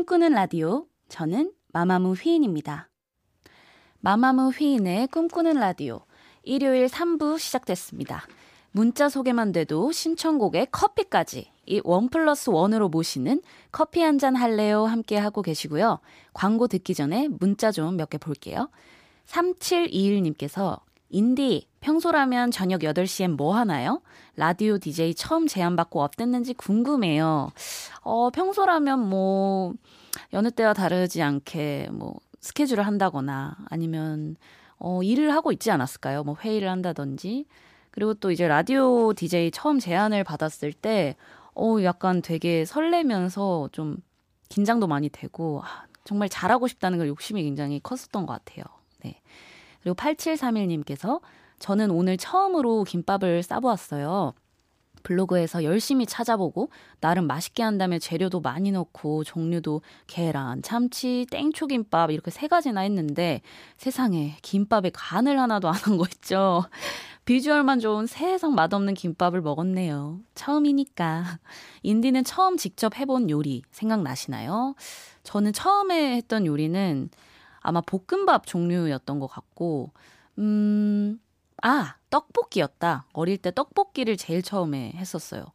꿈꾸는 0.10 0.32
라디오. 0.34 0.88
저는 1.08 1.54
마마무 1.72 2.14
휘인입니다. 2.14 2.90
마마무 4.00 4.50
휘인의 4.50 5.06
꿈꾸는 5.10 5.54
라디오. 5.54 6.02
일요일 6.42 6.88
3부 6.88 7.38
시작됐습니다. 7.38 8.24
문자 8.72 9.08
소개만 9.08 9.52
돼도 9.52 9.92
신청곡에 9.92 10.66
커피까지 10.72 11.52
이 11.68 11.82
원 11.84 12.10
플러스 12.10 12.50
원으로 12.50 12.90
모시는 12.90 13.44
커피 13.72 14.02
한 14.02 14.18
잔 14.18 14.36
할래요 14.36 14.86
함께 14.86 15.16
하고 15.16 15.44
계시고요. 15.44 16.00
광고 16.34 16.68
듣기 16.68 16.96
전에 16.96 17.28
문자 17.28 17.72
좀 17.72 17.94
몇 17.96 18.10
개 18.10 18.18
볼게요. 18.18 18.72
3721님께서 19.28 20.80
인디, 21.12 21.68
평소라면 21.80 22.52
저녁 22.52 22.82
8시엔 22.82 23.36
뭐 23.36 23.56
하나요? 23.56 24.02
라디오 24.36 24.78
DJ 24.78 25.16
처음 25.16 25.48
제안받고 25.48 26.00
어땠는지 26.02 26.54
궁금해요. 26.54 27.50
어, 28.02 28.30
평소라면 28.30 29.10
뭐, 29.10 29.74
여느 30.34 30.52
때와 30.52 30.74
다르지 30.74 31.22
않게 31.22 31.90
뭐, 31.92 32.16
스케줄을 32.42 32.86
한다거나 32.86 33.58
아니면, 33.70 34.36
어, 34.78 35.04
일을 35.04 35.34
하고 35.34 35.52
있지 35.52 35.72
않았을까요? 35.72 36.24
뭐, 36.24 36.36
회의를 36.40 36.70
한다든지. 36.70 37.46
그리고 37.92 38.14
또 38.14 38.32
이제 38.32 38.48
라디오 38.48 39.14
DJ 39.14 39.52
처음 39.52 39.80
제안을 39.80 40.24
받았을 40.24 40.72
때, 40.74 41.16
어, 41.56 41.78
약간 41.84 42.22
되게 42.22 42.64
설레면서 42.66 43.70
좀 43.72 43.98
긴장도 44.50 44.88
많이 44.88 45.10
되고, 45.10 45.62
아, 45.64 45.86
정말 46.06 46.30
잘하고 46.30 46.68
싶다는 46.68 46.98
걸 46.98 47.08
욕심이 47.08 47.44
굉장히 47.44 47.80
컸었던 47.82 48.26
것 48.26 48.34
같아요. 48.34 48.64
네. 49.04 49.22
그리고 49.82 49.96
8731님께서 49.96 51.22
저는 51.60 51.92
오늘 51.92 52.18
처음으로 52.18 52.84
김밥을 52.84 53.44
싸보았어요. 53.44 54.34
블로그에서 55.04 55.64
열심히 55.64 56.06
찾아보고 56.06 56.70
나름 57.00 57.28
맛있게 57.28 57.64
한다며 57.64 58.00
재료도 58.00 58.42
많이 58.42 58.72
넣고 58.72 59.24
종류도 59.24 59.82
계란, 60.08 60.62
참치, 60.62 61.26
땡초김밥 61.32 62.12
이렇게 62.12 62.32
세 62.32 62.48
가지나 62.48 62.82
했는데 62.82 63.42
세상에 63.78 64.38
김밥에 64.42 64.92
간을 64.94 65.40
하나도 65.40 65.68
안 65.68 65.76
한 65.76 65.98
거 65.98 66.06
있죠. 66.14 66.64
비주얼만 67.26 67.80
좋은 67.80 68.08
세상 68.08 68.56
맛없는 68.56 68.96
김밥을 68.96 69.42
먹었네요. 69.42 70.20
처음이니까. 70.36 71.40
인디는 71.84 72.24
처음 72.24 72.58
직접 72.58 72.98
해본 72.98 73.30
요리 73.30 73.62
생각나시나요? 73.72 74.74
저는 75.24 75.54
처음에 75.54 76.16
했던 76.16 76.46
요리는 76.48 77.10
아마 77.60 77.82
볶음밥 77.82 78.48
종류였던 78.48 79.20
것 79.20 79.28
같고, 79.28 79.92
음, 80.40 81.20
아, 81.62 81.96
떡볶이였다. 82.10 83.06
어릴 83.14 83.38
때 83.38 83.52
떡볶이를 83.54 84.18
제일 84.18 84.42
처음에 84.42 84.94
했었어요. 84.96 85.46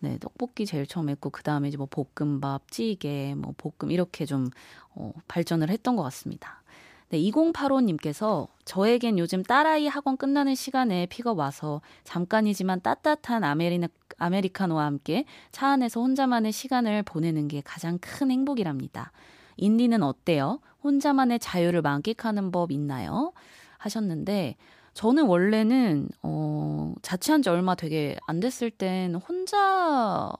네, 0.00 0.18
떡볶이 0.18 0.66
제일 0.66 0.86
처음 0.86 1.08
했고, 1.08 1.30
그 1.30 1.42
다음에 1.42 1.68
이제 1.68 1.76
뭐 1.76 1.86
볶음밥, 1.86 2.70
찌개, 2.70 3.34
뭐 3.36 3.54
볶음, 3.56 3.92
이렇게 3.92 4.26
좀, 4.26 4.50
어, 4.94 5.12
발전을 5.28 5.70
했던 5.70 5.94
것 5.94 6.02
같습니다. 6.02 6.62
네, 7.10 7.18
2085님께서 7.18 8.48
저에겐 8.64 9.18
요즘 9.18 9.42
딸아이 9.42 9.86
학원 9.86 10.16
끝나는 10.16 10.54
시간에 10.54 11.06
픽업 11.06 11.38
와서 11.38 11.82
잠깐이지만 12.04 12.80
따뜻한 12.80 13.44
아메리나, 13.44 13.88
아메리카노와 14.16 14.84
함께 14.86 15.24
차 15.52 15.68
안에서 15.68 16.00
혼자만의 16.00 16.52
시간을 16.52 17.02
보내는 17.02 17.48
게 17.48 17.60
가장 17.60 17.98
큰 18.00 18.30
행복이랍니다. 18.30 19.12
인디는 19.58 20.02
어때요? 20.02 20.60
혼자만의 20.82 21.38
자유를 21.38 21.82
만끽하는 21.82 22.50
법 22.50 22.72
있나요? 22.72 23.32
하셨는데, 23.76 24.56
저는 24.94 25.26
원래는, 25.26 26.08
어, 26.22 26.94
자취한 27.02 27.42
지 27.42 27.48
얼마 27.48 27.74
되게 27.74 28.16
안 28.26 28.40
됐을 28.40 28.70
땐 28.70 29.14
혼자, 29.14 30.30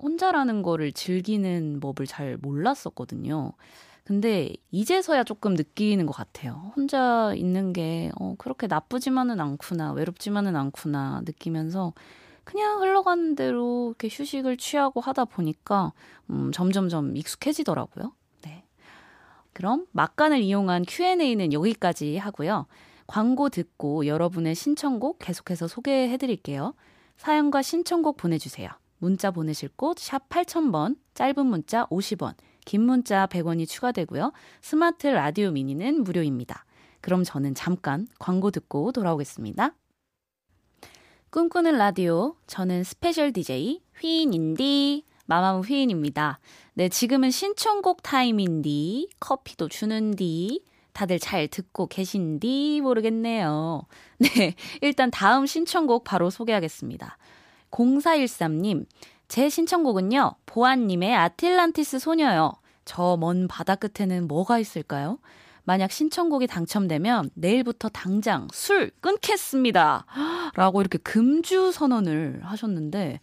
혼자라는 0.00 0.62
거를 0.62 0.92
즐기는 0.92 1.80
법을 1.80 2.06
잘 2.06 2.36
몰랐었거든요. 2.40 3.52
근데 4.04 4.54
이제서야 4.70 5.24
조금 5.24 5.54
느끼는 5.54 6.06
것 6.06 6.12
같아요. 6.12 6.72
혼자 6.76 7.34
있는 7.36 7.72
게, 7.72 8.10
어, 8.18 8.34
그렇게 8.38 8.66
나쁘지만은 8.66 9.40
않구나, 9.40 9.92
외롭지만은 9.92 10.56
않구나 10.56 11.22
느끼면서 11.26 11.92
그냥 12.44 12.80
흘러가는 12.80 13.34
대로 13.34 13.88
이렇게 13.90 14.08
휴식을 14.10 14.56
취하고 14.56 15.00
하다 15.00 15.26
보니까, 15.26 15.92
음, 16.30 16.50
점점점 16.52 17.16
익숙해지더라고요. 17.16 18.12
그럼 19.58 19.86
막간을 19.90 20.40
이용한 20.40 20.84
Q&A는 20.86 21.52
여기까지 21.52 22.16
하고요. 22.16 22.66
광고 23.08 23.48
듣고 23.48 24.06
여러분의 24.06 24.54
신청곡 24.54 25.18
계속해서 25.18 25.66
소개해 25.66 26.16
드릴게요. 26.18 26.74
사연과 27.16 27.62
신청곡 27.62 28.18
보내주세요. 28.18 28.68
문자 28.98 29.30
보내실 29.30 29.70
곳 29.76 29.98
샵 29.98 30.28
8000번, 30.28 30.96
짧은 31.14 31.46
문자 31.46 31.86
50원, 31.86 32.34
긴 32.64 32.82
문자 32.82 33.26
100원이 33.26 33.66
추가되고요. 33.66 34.32
스마트 34.60 35.06
라디오 35.06 35.50
미니는 35.50 36.04
무료입니다. 36.04 36.64
그럼 37.00 37.24
저는 37.24 37.54
잠깐 37.54 38.06
광고 38.18 38.50
듣고 38.50 38.92
돌아오겠습니다. 38.92 39.74
꿈꾸는 41.30 41.78
라디오, 41.78 42.36
저는 42.46 42.84
스페셜 42.84 43.32
DJ 43.32 43.80
휘인인디 44.00 45.04
마마무 45.24 45.60
휘인입니다. 45.60 46.40
네, 46.74 46.88
지금은 46.88 47.30
신청곡 47.30 48.02
타임인디, 48.02 49.10
커피도 49.20 49.68
주는디, 49.68 50.62
다들 50.98 51.20
잘 51.20 51.46
듣고 51.46 51.86
계신디 51.86 52.80
모르겠네요. 52.82 53.82
네, 54.18 54.56
일단 54.80 55.12
다음 55.12 55.46
신청곡 55.46 56.02
바로 56.02 56.28
소개하겠습니다. 56.28 57.16
0413님, 57.70 58.84
제 59.28 59.48
신청곡은요, 59.48 60.34
보아님의 60.46 61.14
아틀란티스 61.14 62.00
소녀요. 62.00 62.52
저 62.84 63.16
먼 63.16 63.46
바다 63.46 63.76
끝에는 63.76 64.26
뭐가 64.26 64.58
있을까요? 64.58 65.20
만약 65.62 65.92
신청곡이 65.92 66.48
당첨되면 66.48 67.30
내일부터 67.34 67.90
당장 67.90 68.48
술 68.52 68.90
끊겠습니다. 69.00 70.04
라고 70.56 70.80
이렇게 70.80 70.98
금주 70.98 71.70
선언을 71.70 72.40
하셨는데, 72.42 73.20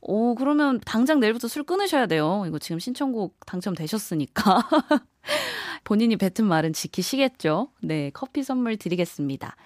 오, 0.00 0.36
그러면 0.36 0.78
당장 0.84 1.18
내일부터 1.18 1.48
술 1.48 1.64
끊으셔야 1.64 2.06
돼요. 2.06 2.44
이거 2.46 2.60
지금 2.60 2.78
신청곡 2.78 3.34
당첨되셨으니까. 3.46 4.68
본인이 5.84 6.16
뱉은 6.16 6.46
말은 6.48 6.72
지키시겠죠? 6.72 7.68
네, 7.82 8.10
커피 8.12 8.42
선물 8.42 8.76
드리겠습니다. 8.76 9.56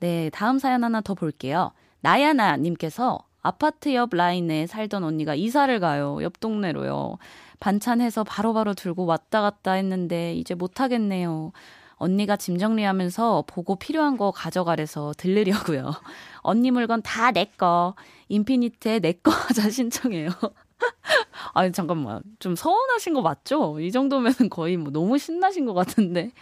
네, 0.00 0.30
다음 0.30 0.58
사연 0.58 0.84
하나 0.84 1.00
더 1.00 1.14
볼게요. 1.14 1.72
나야나님께서 2.00 3.18
아파트 3.42 3.94
옆 3.94 4.14
라인에 4.14 4.66
살던 4.66 5.04
언니가 5.04 5.34
이사를 5.34 5.78
가요. 5.80 6.18
옆 6.22 6.40
동네로요. 6.40 7.18
반찬해서 7.60 8.24
바로바로 8.24 8.74
들고 8.74 9.06
왔다 9.06 9.40
갔다 9.42 9.72
했는데 9.72 10.34
이제 10.34 10.54
못하겠네요. 10.54 11.52
언니가 11.96 12.36
짐 12.36 12.58
정리하면서 12.58 13.44
보고 13.48 13.74
필요한 13.76 14.16
거 14.16 14.30
가져가래서 14.30 15.12
들르려고요. 15.16 15.92
언니 16.42 16.70
물건 16.70 17.02
다 17.02 17.32
내 17.32 17.44
거. 17.56 17.94
인피니트에 18.28 19.00
내 19.00 19.12
거 19.14 19.30
하자 19.48 19.70
신청해요. 19.70 20.30
아니 21.54 21.72
잠깐만 21.72 22.22
좀 22.38 22.54
서운하신 22.56 23.14
거 23.14 23.22
맞죠? 23.22 23.80
이 23.80 23.90
정도면 23.92 24.32
거의 24.50 24.76
뭐 24.76 24.92
너무 24.92 25.18
신나신 25.18 25.66
것 25.66 25.74
같은데 25.74 26.32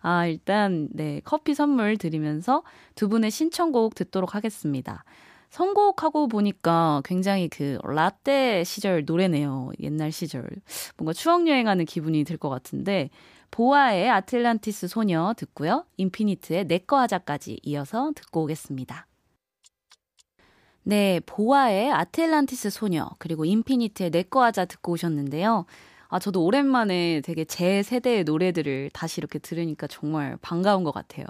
아 0.00 0.26
일단 0.26 0.88
네 0.92 1.20
커피 1.24 1.54
선물 1.54 1.96
드리면서 1.96 2.62
두 2.94 3.08
분의 3.08 3.30
신청곡 3.30 3.94
듣도록 3.94 4.34
하겠습니다. 4.34 5.04
선곡하고 5.50 6.28
보니까 6.28 7.02
굉장히 7.04 7.48
그 7.48 7.78
라떼 7.84 8.64
시절 8.64 9.04
노래네요. 9.04 9.70
옛날 9.80 10.10
시절 10.10 10.48
뭔가 10.96 11.12
추억 11.12 11.46
여행하는 11.46 11.84
기분이 11.84 12.24
들 12.24 12.38
것 12.38 12.48
같은데 12.48 13.10
보아의 13.50 14.08
아틀란티스 14.08 14.88
소녀 14.88 15.34
듣고요. 15.36 15.84
인피니트의 15.98 16.64
내꺼 16.64 16.98
하자까지 17.00 17.60
이어서 17.62 18.12
듣고 18.16 18.44
오겠습니다. 18.44 19.06
네, 20.84 21.20
보아의 21.26 21.92
아틀란티스 21.92 22.70
소녀, 22.70 23.08
그리고 23.18 23.44
인피니트의 23.44 24.10
내꺼 24.10 24.42
하자 24.42 24.64
듣고 24.64 24.92
오셨는데요. 24.92 25.64
아, 26.08 26.18
저도 26.18 26.44
오랜만에 26.44 27.20
되게 27.22 27.44
제 27.44 27.82
세대의 27.82 28.24
노래들을 28.24 28.90
다시 28.92 29.20
이렇게 29.20 29.38
들으니까 29.38 29.86
정말 29.86 30.36
반가운 30.42 30.84
것 30.84 30.92
같아요. 30.92 31.26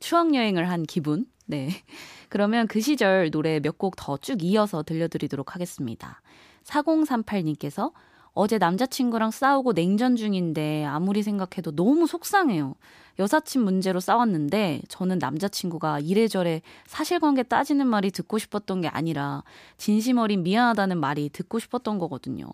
추억여행을 0.00 0.68
한 0.68 0.82
기분? 0.82 1.26
네. 1.46 1.68
그러면 2.28 2.66
그 2.66 2.80
시절 2.80 3.30
노래 3.30 3.60
몇 3.60 3.78
곡 3.78 3.94
더 3.96 4.16
쭉 4.18 4.42
이어서 4.42 4.82
들려드리도록 4.82 5.54
하겠습니다. 5.54 6.20
4038님께서 6.64 7.92
어제 8.36 8.58
남자친구랑 8.58 9.30
싸우고 9.30 9.72
냉전 9.72 10.14
중인데 10.14 10.84
아무리 10.84 11.22
생각해도 11.22 11.74
너무 11.74 12.06
속상해요. 12.06 12.74
여사친 13.18 13.62
문제로 13.62 13.98
싸웠는데 13.98 14.82
저는 14.88 15.18
남자친구가 15.18 16.00
이래저래 16.00 16.60
사실관계 16.86 17.44
따지는 17.44 17.86
말이 17.86 18.10
듣고 18.10 18.36
싶었던 18.36 18.82
게 18.82 18.88
아니라 18.88 19.42
진심 19.78 20.18
어린 20.18 20.42
미안하다는 20.42 21.00
말이 21.00 21.30
듣고 21.30 21.58
싶었던 21.58 21.98
거거든요. 21.98 22.44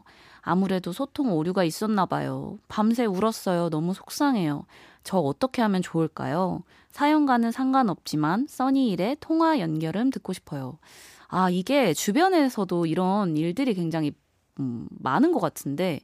아무래도 0.41 0.93
소통 0.93 1.33
오류가 1.33 1.65
있었나 1.65 2.07
봐요. 2.07 2.59
밤새 2.69 3.05
울었어요. 3.05 3.69
너무 3.69 3.93
속상해요. 3.93 4.65
저 5.03 5.19
어떻게 5.19 5.63
하면 5.63 5.83
좋을까요? 5.83 6.63
사연과는 6.93 7.51
상관없지만 7.51 8.47
써니일의 8.49 9.17
통화 9.19 9.59
연결음 9.59 10.11
듣고 10.11 10.33
싶어요. 10.33 10.79
아, 11.27 11.51
이게 11.51 11.93
주변에서도 11.93 12.87
이런 12.87 13.37
일들이 13.37 13.75
굉장히 13.75 14.13
음, 14.61 14.89
많은 14.91 15.33
것 15.33 15.41
같은데 15.41 16.01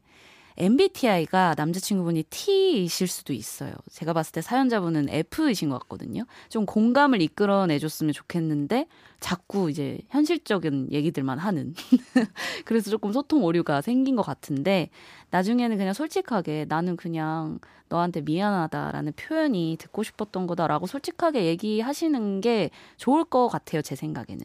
MBTI가 0.59 1.55
남자친구분이 1.57 2.25
T이실 2.25 3.07
수도 3.07 3.33
있어요. 3.33 3.73
제가 3.93 4.13
봤을 4.13 4.33
때 4.33 4.41
사연자분은 4.41 5.09
F이신 5.09 5.69
것 5.71 5.79
같거든요. 5.81 6.25
좀 6.49 6.67
공감을 6.67 7.23
이끌어내줬으면 7.23 8.13
좋겠는데 8.13 8.89
자꾸 9.21 9.71
이제 9.71 10.01
현실적인 10.09 10.89
얘기들만 10.91 11.39
하는. 11.39 11.75
그래서 12.65 12.91
조금 12.91 13.13
소통 13.13 13.45
오류가 13.45 13.83
생긴 13.83 14.17
것 14.17 14.23
같은데 14.23 14.91
나중에는 15.31 15.77
그냥 15.79 15.95
솔직하게 15.95 16.67
나는 16.69 16.97
그냥 16.97 17.61
너한테 17.89 18.21
미안하다라는 18.23 19.13
표현이 19.13 19.77
듣고 19.79 20.03
싶었던 20.03 20.49
거다라고 20.49 20.89
솔직하게 20.89 21.45
얘기하시는 21.47 22.41
게 22.41 22.71
좋을 22.97 23.25
것 23.25 23.47
같아요. 23.47 23.81
제 23.81 23.95
생각에는. 23.95 24.45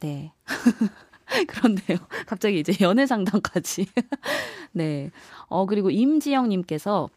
네. 0.00 0.32
그런데요. 1.46 1.98
갑자기 2.26 2.60
이제 2.60 2.72
연애 2.80 3.06
상담까지. 3.06 3.86
네. 4.72 5.10
어, 5.46 5.66
그리고 5.66 5.90
임지영님께서 5.90 7.08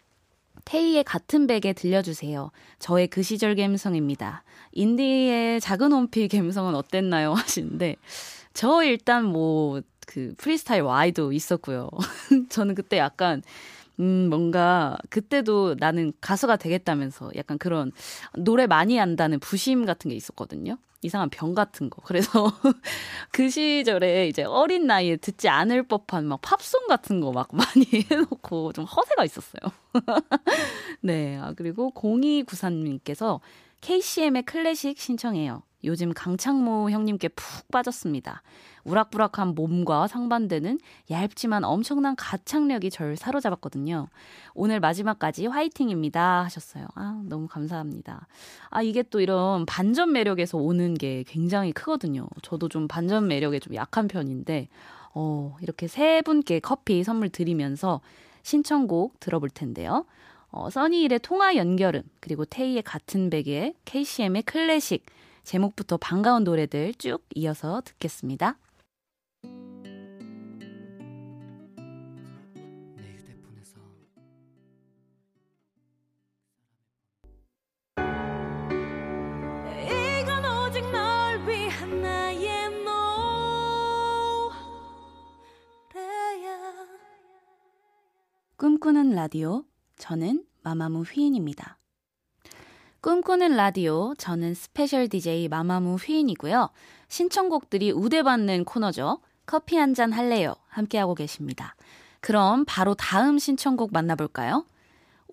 테이의 0.66 1.04
같은 1.04 1.48
베개 1.48 1.74
들려주세요. 1.74 2.52
저의 2.80 3.08
그 3.08 3.24
시절 3.24 3.56
감성입니다. 3.56 4.44
인디의 4.74 5.60
작은 5.62 5.92
원피 5.92 6.28
감성은 6.28 6.76
어땠나요? 6.76 7.34
하시는데, 7.34 7.96
저 8.54 8.84
일단 8.84 9.26
뭐, 9.26 9.82
그 10.06 10.34
프리스타일 10.38 10.82
와이도 10.82 11.32
있었고요. 11.32 11.90
저는 12.50 12.76
그때 12.76 12.98
약간, 12.98 13.42
음, 14.00 14.30
뭔가, 14.30 14.98
그때도 15.10 15.76
나는 15.80 16.14
가수가 16.22 16.58
되겠다면서 16.58 17.32
약간 17.36 17.58
그런 17.58 17.92
노래 18.38 18.68
많이 18.68 18.98
한다는 18.98 19.40
부심 19.40 19.86
같은 19.86 20.10
게 20.10 20.16
있었거든요. 20.16 20.78
이상한 21.04 21.30
병 21.30 21.56
같은 21.56 21.90
거. 21.90 22.02
그래서 22.04 22.52
그 23.32 23.50
시절에 23.50 24.28
이제 24.28 24.44
어린 24.44 24.86
나이에 24.86 25.18
듣지 25.18 25.50
않을 25.50 25.84
법한 25.88 26.26
막 26.28 26.42
팝송 26.42 26.88
같은 26.88 27.20
거 27.22 27.32
막 27.32 27.48
많이 27.52 27.86
해놓고 28.12 28.74
좀 28.74 28.86
허세가 28.86 29.26
있었어요. 29.26 29.72
네. 31.02 31.38
아, 31.38 31.54
그리고 31.56 31.92
0293님께서 31.96 33.40
KCM의 33.82 34.44
클래식 34.44 35.00
신청해요. 35.00 35.64
요즘 35.84 36.14
강창모 36.14 36.90
형님께 36.90 37.30
푹 37.30 37.70
빠졌습니다. 37.72 38.42
우락부락한 38.84 39.56
몸과 39.56 40.08
상반되는 40.08 40.80
얇지만 41.10 41.64
엄청난 41.64 42.16
가창력이 42.16 42.90
절 42.90 43.16
사로잡았거든요. 43.16 44.08
오늘 44.54 44.80
마지막까지 44.80 45.48
화이팅입니다. 45.48 46.44
하셨어요. 46.44 46.88
아, 46.96 47.22
너무 47.26 47.48
감사합니다. 47.48 48.28
아, 48.70 48.82
이게 48.82 49.04
또 49.04 49.20
이런 49.20 49.66
반전 49.66 50.12
매력에서 50.12 50.58
오는 50.58 50.94
게 50.94 51.24
굉장히 51.28 51.72
크거든요. 51.72 52.28
저도 52.42 52.70
좀 52.70 52.88
반전 52.88 53.28
매력에 53.28 53.60
좀 53.60 53.76
약한 53.76 54.08
편인데, 54.08 54.68
어, 55.14 55.56
이렇게 55.62 55.88
세 55.88 56.22
분께 56.22 56.60
커피 56.60 57.04
선물 57.04 57.30
드리면서 57.30 58.02
신청곡 58.44 59.20
들어볼 59.20 59.50
텐데요. 59.50 60.06
어, 60.50 60.70
써니일의 60.70 61.20
통화 61.20 61.56
연결음, 61.56 62.02
그리고 62.20 62.46
테이의 62.46 62.82
같은 62.84 63.30
베개, 63.30 63.74
KCM의 63.86 64.44
클래식, 64.44 65.06
제목부터 65.44 65.98
반가운 65.98 66.44
노래들 66.44 66.94
쭉 66.96 67.24
이어서 67.36 67.82
듣겠습니다. 67.82 68.58
꿈꾸는 88.62 89.16
라디오 89.16 89.64
저는 89.98 90.46
마마무 90.62 91.02
휘인입니다. 91.02 91.81
꿈꾸는 93.02 93.56
라디오 93.56 94.14
저는 94.20 94.54
스페셜 94.54 95.08
DJ 95.08 95.48
마마무 95.48 95.96
휘인이고요. 95.96 96.70
신청곡들이 97.08 97.92
우대받는 97.92 98.64
코너죠. 98.64 99.18
커피 99.48 99.76
한 99.76 99.96
잔 99.96 100.12
할래요. 100.12 100.54
함께하고 100.68 101.16
계십니다. 101.16 101.76
그럼 102.20 102.64
바로 102.68 102.94
다음 102.94 103.40
신청곡 103.40 103.92
만나볼까요? 103.92 104.66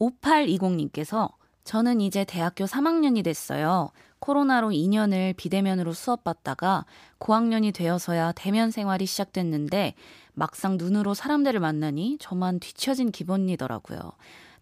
5820님께서 0.01 1.31
저는 1.65 2.01
이제 2.01 2.25
대학교 2.25 2.65
3학년이 2.65 3.23
됐어요. 3.23 3.91
코로나로 4.21 4.71
2년을 4.71 5.37
비대면으로 5.37 5.93
수업받다가 5.93 6.87
고학년이 7.19 7.73
되어서야 7.73 8.33
대면 8.33 8.71
생활이 8.71 9.05
시작됐는데 9.05 9.93
막상 10.33 10.79
눈으로 10.79 11.13
사람들을 11.13 11.61
만나니 11.61 12.17
저만 12.19 12.61
뒤처진 12.61 13.11
기분이더라고요. 13.13 14.13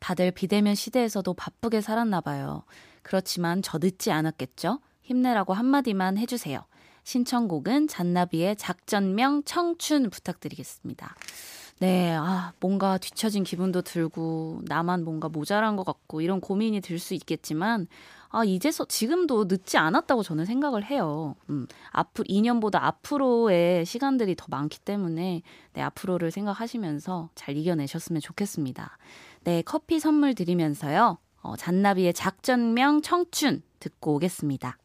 다들 0.01 0.31
비대면 0.33 0.75
시대에서도 0.75 1.33
바쁘게 1.35 1.81
살았나 1.81 2.21
봐요. 2.21 2.64
그렇지만 3.07 3.62
저 3.62 3.79
늦지 3.79 4.11
않았겠죠? 4.11 4.81
힘내라고 5.03 5.55
한마디만 5.55 6.19
해주세요. 6.19 6.64
신청곡은 7.05 7.87
잔나비의 7.87 8.57
작전명 8.57 9.45
청춘 9.45 10.11
부탁드리겠습니다. 10.11 11.14
네, 11.79 12.16
아, 12.16 12.53
뭔가 12.59 12.99
뒤처진 12.99 13.45
기분도 13.45 13.83
들고, 13.83 14.62
나만 14.64 15.05
뭔가 15.05 15.29
모자란 15.29 15.77
것 15.77 15.87
같고, 15.87 16.21
이런 16.21 16.40
고민이 16.40 16.81
들 16.81 16.99
수 16.99 17.14
있겠지만, 17.14 17.87
아, 18.31 18.42
이제서, 18.42 18.87
지금도 18.87 19.45
늦지 19.45 19.79
않았다고 19.79 20.25
저는 20.25 20.45
생각을 20.45 20.85
해요. 20.85 21.37
음, 21.49 21.69
앞으로, 21.90 22.25
2년보다 22.25 22.83
앞으로의 22.83 23.87
시간들이 23.87 24.35
더 24.35 24.47
많기 24.49 24.81
때문에, 24.81 25.42
네, 25.75 25.81
앞으로를 25.81 26.33
생각하시면서 26.33 27.29
잘 27.37 27.57
이겨내셨으면 27.57 28.21
좋겠습니다. 28.21 28.99
네, 29.45 29.62
커피 29.62 30.01
선물 30.01 30.35
드리면서요, 30.35 31.19
어, 31.47 31.55
잔나비의 31.55 32.13
작전명 32.13 33.03
청춘 33.03 33.63
듣고 33.79 34.15
오겠습니다. 34.17 34.79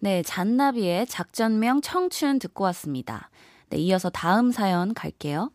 네, 0.00 0.22
잔나비의 0.22 1.06
작전명 1.06 1.80
청춘 1.80 2.38
듣고 2.38 2.64
왔습니다. 2.64 3.30
네, 3.70 3.78
이어서 3.78 4.10
다음 4.10 4.52
사연 4.52 4.92
갈게요. 4.92 5.50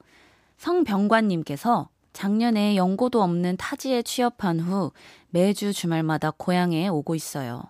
성병관님께서 0.58 1.90
작년에 2.14 2.76
연고도 2.76 3.22
없는 3.22 3.58
타지에 3.58 4.02
취업한 4.02 4.60
후 4.60 4.92
매주 5.30 5.72
주말마다 5.72 6.32
고향에 6.32 6.88
오고 6.88 7.14
있어요. 7.14 7.62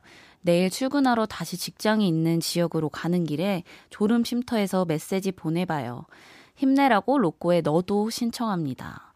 내일 0.41 0.69
출근하러 0.69 1.25
다시 1.25 1.57
직장이 1.57 2.07
있는 2.07 2.39
지역으로 2.39 2.87
가는 2.87 3.25
길에 3.25 3.63
졸음 3.89 4.23
쉼터에서 4.23 4.85
메시지 4.85 5.33
보내봐요. 5.33 6.05
힘내라고 6.55 7.17
로꼬에 7.17 7.59
너도 7.59 8.09
신청합니다. 8.09 9.12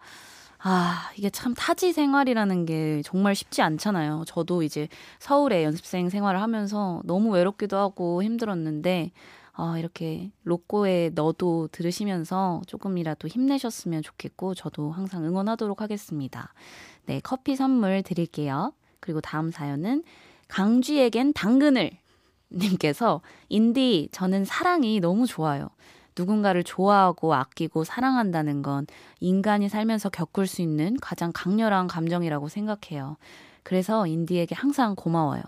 아, 0.69 1.12
이게 1.15 1.30
참 1.30 1.53
타지 1.53 1.93
생활이라는 1.93 2.65
게 2.65 3.01
정말 3.06 3.36
쉽지 3.36 3.62
않잖아요. 3.62 4.25
저도 4.27 4.63
이제 4.63 4.89
서울에 5.17 5.63
연습생 5.63 6.10
생활을 6.10 6.41
하면서 6.41 6.99
너무 7.06 7.30
외롭기도 7.30 7.77
하고 7.77 8.21
힘들었는데, 8.21 9.12
어, 9.56 9.77
이렇게 9.77 10.30
로꼬에 10.43 11.12
너도 11.15 11.69
들으시면서 11.71 12.63
조금이라도 12.67 13.30
힘내셨으면 13.30 14.01
좋겠고, 14.01 14.56
저도 14.56 14.91
항상 14.91 15.23
응원하도록 15.23 15.82
하겠습니다. 15.82 16.53
네, 17.06 17.21
커피 17.23 17.56
선물 17.56 18.03
드릴게요. 18.03 18.73
그리고 18.99 19.21
다음 19.21 19.51
사연은 19.51 20.03
강쥐에겐 20.49 21.32
당근을 21.32 21.91
님께서 22.51 23.21
인디 23.47 24.10
저는 24.12 24.43
사랑이 24.43 24.99
너무 24.99 25.27
좋아요. 25.27 25.69
누군가를 26.17 26.63
좋아하고 26.63 27.34
아끼고 27.34 27.84
사랑한다는 27.84 28.62
건 28.62 28.88
인간이 29.19 29.69
살면서 29.69 30.10
겪을 30.10 30.47
수 30.47 30.62
있는 30.62 30.97
가장 31.01 31.32
강렬한 31.34 31.88
감정이라고 31.88 32.47
생각해요. 32.49 33.17
그래서 33.63 34.08
인디에게 34.08 34.56
항상 34.56 34.95
고마워요. 34.95 35.41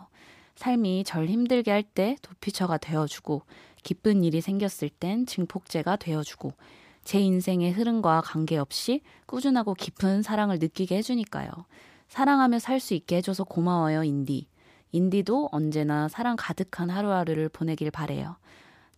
삶이 0.56 1.06
절 1.06 1.28
힘들게 1.28 1.72
할 1.72 1.84
때 1.84 2.18
도피처가 2.22 2.78
되어주고 2.78 3.44
기쁜 3.84 4.24
일이 4.24 4.42
생겼을 4.42 4.90
땐 4.90 5.26
증폭제가 5.26 5.96
되어주고 5.96 6.54
제 7.06 7.20
인생의 7.20 7.72
흐름과 7.72 8.22
관계없이 8.22 9.02
꾸준하고 9.26 9.74
깊은 9.74 10.22
사랑을 10.22 10.60
느끼게 10.60 10.98
해주니까요. 10.98 11.50
사랑하며 12.10 12.60
살 12.60 12.80
수 12.80 12.94
있게 12.94 13.18
해줘서 13.18 13.44
고마워요, 13.44 14.04
인디. 14.04 14.48
인디도 14.92 15.50
언제나 15.52 16.08
사랑 16.08 16.36
가득한 16.38 16.90
하루하루를 16.90 17.50
보내길 17.50 17.92
바래요. 17.92 18.36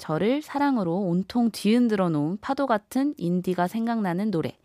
저를 0.02 0.42
사랑으로 0.42 0.98
온통 0.98 1.52
뒤흔들어 1.52 2.10
놓은 2.10 2.40
파도 2.42 2.66
같은 2.66 3.14
인디가 3.18 3.68
생각나는 3.68 4.32
노래. 4.32 4.58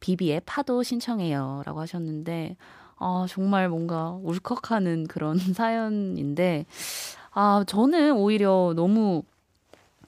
비비의 0.00 0.42
파도 0.44 0.82
신청해요. 0.82 1.62
라고 1.64 1.80
하셨는데, 1.80 2.58
아, 2.98 3.24
정말 3.26 3.70
뭔가 3.70 4.10
울컥하는 4.22 5.06
그런 5.06 5.38
사연인데, 5.56 6.66
아, 7.30 7.64
저는 7.66 8.12
오히려 8.18 8.74
너무 8.76 9.22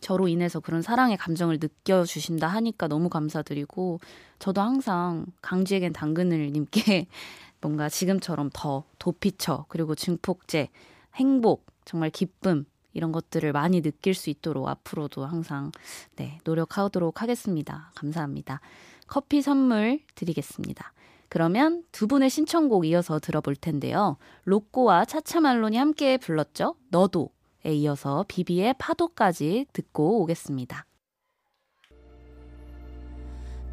저로 0.02 0.28
인해서 0.28 0.60
그런 0.60 0.82
사랑의 0.82 1.16
감정을 1.16 1.60
느껴주신다 1.62 2.46
하니까 2.46 2.86
너무 2.86 3.08
감사드리고, 3.08 4.00
저도 4.38 4.60
항상 4.60 5.24
강지에겐 5.40 5.94
당근을 5.94 6.52
님께 6.52 7.06
뭔가 7.62 7.88
지금처럼 7.88 8.50
더 8.52 8.84
도피처, 8.98 9.64
그리고 9.70 9.94
증폭제, 9.94 10.68
행복, 11.14 11.64
정말 11.86 12.10
기쁨, 12.10 12.66
이런 12.94 13.12
것들을 13.12 13.52
많이 13.52 13.82
느낄 13.82 14.14
수 14.14 14.30
있도록 14.30 14.68
앞으로도 14.68 15.26
항상 15.26 15.72
네, 16.16 16.38
노력하도록 16.44 17.20
하겠습니다. 17.20 17.90
감사합니다. 17.94 18.60
커피 19.06 19.42
선물 19.42 20.00
드리겠습니다. 20.14 20.92
그러면 21.28 21.82
두 21.90 22.06
분의 22.06 22.30
신청곡 22.30 22.86
이어서 22.86 23.18
들어볼 23.18 23.56
텐데요. 23.56 24.16
로꼬와 24.44 25.04
차차말론이 25.04 25.76
함께 25.76 26.16
불렀죠. 26.16 26.76
너도에 26.90 27.74
이어서 27.74 28.24
비비의 28.28 28.76
파도까지 28.78 29.66
듣고 29.72 30.22
오겠습니다. 30.22 30.86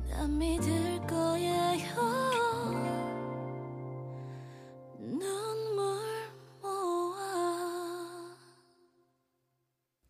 난 0.10 0.38
믿을 0.38 1.00
거예요. 1.08 1.62
눈 5.00 5.41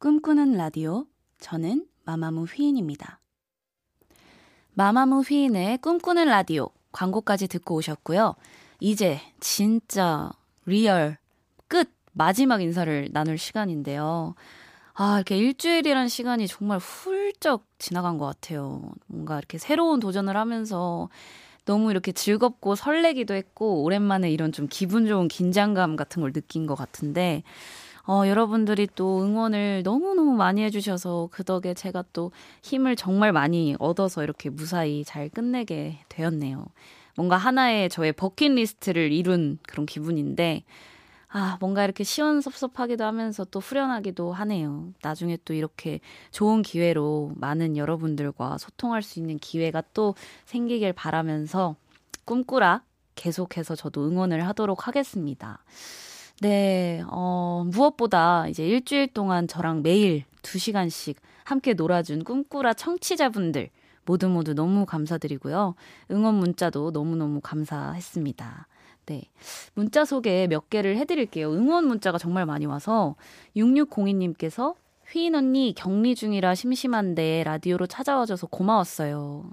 꿈꾸는 0.02 0.54
라디오. 0.54 1.06
저는 1.40 1.86
마마무 2.06 2.46
휘인입니다. 2.46 3.20
마마무 4.74 5.22
휘인의 5.22 5.78
꿈꾸는 5.78 6.26
라디오 6.26 6.70
광고까지 6.92 7.48
듣고 7.48 7.76
오셨고요. 7.76 8.34
이제 8.80 9.20
진짜 9.40 10.32
리얼 10.66 11.20
끝 11.68 11.94
마지막 12.14 12.64
인사를 12.64 13.10
나눌 13.12 13.38
시간인데요. 13.38 14.34
아, 14.96 15.18
이렇게 15.18 15.38
일주일이란 15.38 16.08
시간이 16.08 16.48
정말 16.48 16.80
훌쩍 16.80 17.68
지나간 17.78 18.18
것 18.18 18.26
같아요. 18.26 18.82
뭔가 19.06 19.38
이렇게 19.38 19.60
새로운 19.60 20.00
도전을 20.00 20.36
하면서 20.36 21.10
너무 21.66 21.92
이렇게 21.92 22.12
즐겁고 22.12 22.74
설레기도 22.74 23.36
했고, 23.36 23.84
오랜만에 23.84 24.32
이런 24.32 24.52
좀 24.52 24.68
기분 24.68 25.06
좋은 25.06 25.28
긴장감 25.28 25.96
같은 25.96 26.24
걸 26.24 26.34
느낀 26.34 26.66
것 26.66 26.74
같은데, 26.74 27.44
어, 28.12 28.28
여러분들이 28.28 28.90
또 28.94 29.24
응원을 29.24 29.84
너무너무 29.86 30.36
많이 30.36 30.62
해주셔서 30.64 31.30
그 31.32 31.46
덕에 31.46 31.74
제가 31.74 32.04
또 32.12 32.34
힘을 32.62 32.98
정말 32.98 33.32
많이 33.32 33.78
얻어서 33.80 34.22
이렇게 34.22 34.50
무사히 34.50 35.06
잘 35.06 35.30
끝내게 35.30 36.00
되었네요. 36.10 36.66
뭔가 37.16 37.38
하나의 37.38 37.88
저의 37.88 38.12
버킷리스트를 38.12 39.14
이룬 39.14 39.60
그런 39.66 39.86
기분인데, 39.86 40.66
아, 41.30 41.56
뭔가 41.62 41.86
이렇게 41.86 42.04
시원섭섭하기도 42.04 43.02
하면서 43.02 43.46
또 43.46 43.62
후련하기도 43.62 44.34
하네요. 44.34 44.90
나중에 45.02 45.38
또 45.46 45.54
이렇게 45.54 46.02
좋은 46.32 46.64
기회로 46.64 47.32
많은 47.36 47.78
여러분들과 47.78 48.58
소통할 48.58 49.04
수 49.04 49.20
있는 49.20 49.38
기회가 49.38 49.82
또 49.94 50.16
생기길 50.44 50.92
바라면서 50.92 51.78
꿈꾸라 52.26 52.84
계속해서 53.16 53.76
저도 53.76 54.06
응원을 54.06 54.46
하도록 54.48 54.86
하겠습니다. 54.86 55.64
네, 56.42 57.04
어, 57.08 57.64
무엇보다 57.68 58.48
이제 58.48 58.66
일주일 58.66 59.08
동안 59.14 59.48
저랑 59.48 59.84
매일 59.84 60.24
2시간씩 60.42 61.18
함께 61.44 61.76
놀아준 61.76 62.24
꿈꾸라 62.24 62.74
청취자분들 62.74 63.70
모두 64.06 64.28
모두 64.28 64.56
너무 64.56 64.88
감사드리고요. 64.88 65.76
응원 66.10 66.34
문자도 66.34 66.90
너무너무 66.90 67.42
감사했습니다. 67.42 68.68
네. 69.06 69.22
문자 69.76 70.04
소개 70.04 70.48
몇 70.48 70.72
개를 70.72 70.98
해드릴게요. 70.98 71.54
응원 71.54 71.86
문자가 71.86 72.18
정말 72.18 72.48
많이 72.48 72.66
와서 72.66 73.16
6602님께서 73.56 74.74
휘인 75.12 75.36
언니 75.36 75.76
격리 75.78 76.16
중이라 76.16 76.56
심심한데 76.56 77.44
라디오로 77.44 77.86
찾아와줘서 77.86 78.48
고마웠어요. 78.48 79.46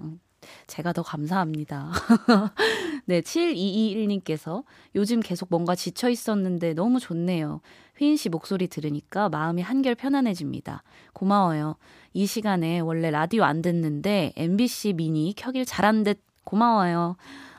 제가 0.65 0.93
더 0.93 1.03
감사합니다. 1.03 1.91
네, 3.09 3.21
7221님께서 3.21 4.63
요즘 4.93 5.19
계속 5.19 5.49
뭔가 5.49 5.73
지쳐 5.73 6.11
있었는데 6.11 6.75
너무 6.75 6.99
좋네요. 6.99 7.59
휘인 7.97 8.15
씨 8.17 8.29
목소리 8.29 8.67
들으니까 8.67 9.29
마음이 9.29 9.63
한결 9.63 9.95
편안해집니다. 9.95 10.83
고마워요. 11.13 11.77
이 12.13 12.27
시간에 12.27 12.77
원래 12.77 13.09
라디오 13.09 13.45
안 13.45 13.63
듣는데 13.63 14.33
MBC 14.35 14.93
미니 14.93 15.33
켜길 15.35 15.65
잘한 15.65 16.03
듯 16.03 16.21
고마워요. 16.43 17.15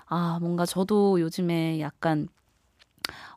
아, 0.07 0.39
뭔가 0.41 0.65
저도 0.67 1.21
요즘에 1.21 1.81
약간 1.81 2.29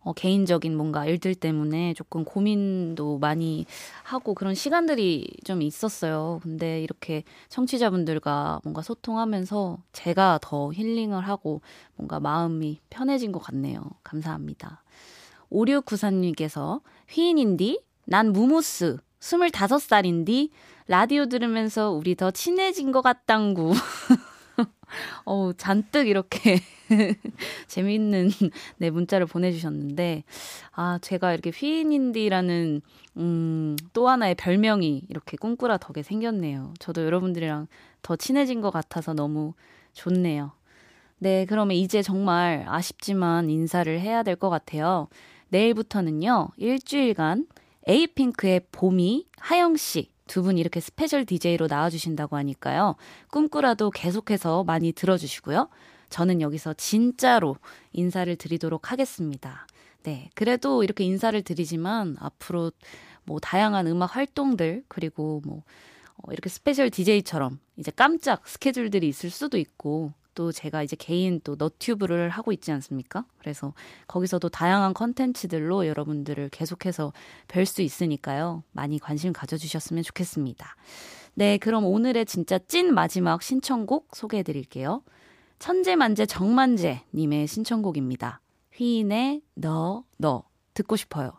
어, 0.04 0.14
개인적인 0.14 0.76
뭔가 0.76 1.06
일들 1.06 1.36
때문에 1.36 1.94
조금 1.94 2.26
고민도 2.26 3.20
많이 3.20 3.66
하고 4.04 4.34
그런 4.34 4.54
시간들이 4.54 5.28
좀 5.44 5.62
있었어요. 5.62 6.40
근데 6.44 6.82
이렇게 6.82 7.24
청취자분들과 7.50 8.62
뭔가 8.64 8.82
소통하면서 8.82 9.78
제가 9.94 10.40
더 10.42 10.72
힐링을 10.74 11.28
하고 11.28 11.62
뭔가 11.96 12.20
마음이 12.20 12.80
편해진 12.90 13.32
것 13.32 13.40
같네요. 13.40 13.82
감사합니다. 14.04 14.84
5694님께서 15.52 16.82
휘인인디? 17.10 17.82
난 18.06 18.34
무모스. 18.34 18.98
25살인디? 19.20 20.50
라디오 20.88 21.28
들으면서 21.28 21.92
우리 21.92 22.16
더 22.16 22.32
친해진 22.32 22.92
것 22.92 23.02
같당구. 23.02 23.72
어우, 25.26 25.54
잔뜩 25.56 26.08
이렇게 26.08 26.60
재미있는 27.68 28.30
네, 28.78 28.90
문자를 28.90 29.26
보내주셨는데, 29.26 30.24
아, 30.74 31.00
제가 31.02 31.34
이렇게 31.34 31.52
휘인인디라는, 31.52 32.82
음, 33.18 33.76
또 33.94 34.10
하나의 34.10 34.36
별명이 34.36 35.04
이렇게 35.10 35.38
꿈꾸라 35.38 35.78
덕에 35.78 36.04
생겼네요. 36.04 36.74
저도 36.80 37.06
여러분들이랑 37.06 37.68
더 38.02 38.16
친해진 38.16 38.62
것 38.62 38.72
같아서 38.72 39.14
너무 39.14 39.54
좋네요. 39.94 40.52
네, 41.20 41.46
그러면 41.48 41.78
이제 41.78 42.02
정말 42.02 42.66
아쉽지만 42.68 43.50
인사를 43.50 44.00
해야 44.00 44.24
될 44.24 44.36
것 44.36 44.50
같아요. 44.50 45.08
내일부터는요, 45.50 46.50
일주일간 46.58 47.48
에이핑크의 47.88 48.62
보미 48.72 49.28
하영씨, 49.40 50.10
두 50.28 50.42
분 50.44 50.58
이렇게 50.58 50.80
스페셜 50.80 51.26
DJ로 51.26 51.68
나와주신다고 51.68 52.36
하니까요. 52.38 52.96
꿈꾸라도 53.32 53.92
계속해서 53.92 54.64
많이 54.64 54.92
들어주시고요. 54.92 55.70
저는 56.10 56.42
여기서 56.42 56.74
진짜로 56.76 57.58
인사를 57.92 58.34
드리도록 58.36 58.92
하겠습니다. 58.92 59.68
네. 60.04 60.30
그래도 60.36 60.84
이렇게 60.84 61.04
인사를 61.04 61.42
드리지만 61.42 62.18
앞으로 62.20 62.72
뭐 63.26 63.40
다양한 63.40 63.88
음악 63.88 64.16
활동들, 64.16 64.84
그리고 64.88 65.42
뭐, 65.46 65.64
어, 66.18 66.32
이렇게 66.32 66.50
스페셜 66.50 66.90
DJ처럼 66.90 67.60
이제 67.78 67.92
깜짝 67.96 68.48
스케줄들이 68.48 69.08
있을 69.08 69.30
수도 69.30 69.58
있고, 69.58 70.14
또 70.36 70.52
제가 70.52 70.84
이제 70.84 70.96
개인 70.96 71.40
또 71.44 71.56
너튜브를 71.58 72.30
하고 72.30 72.52
있지 72.52 72.72
않습니까? 72.72 73.26
그래서 73.38 73.74
거기서도 74.08 74.50
다양한 74.50 74.94
컨텐츠들로 74.94 75.88
여러분들을 75.88 76.50
계속해서 76.50 77.14
뵐 77.48 77.66
수 77.66 77.82
있으니까요. 77.82 78.64
많이 78.72 79.00
관심 79.00 79.34
가져주셨으면 79.34 80.04
좋겠습니다. 80.04 80.76
네, 81.36 81.58
그럼 81.58 81.86
오늘의 81.86 82.26
진짜 82.26 82.60
찐 82.60 82.94
마지막 82.94 83.42
신청곡 83.42 84.10
소개해 84.16 84.44
드릴게요. 84.44 85.02
천재만재 85.60 86.26
정만재 86.26 87.04
님의 87.14 87.48
신청곡입니다. 87.48 88.42
휘인의 88.74 89.42
너, 89.56 90.04
너. 90.18 90.44
듣고 90.74 90.96
싶어요. 90.96 91.32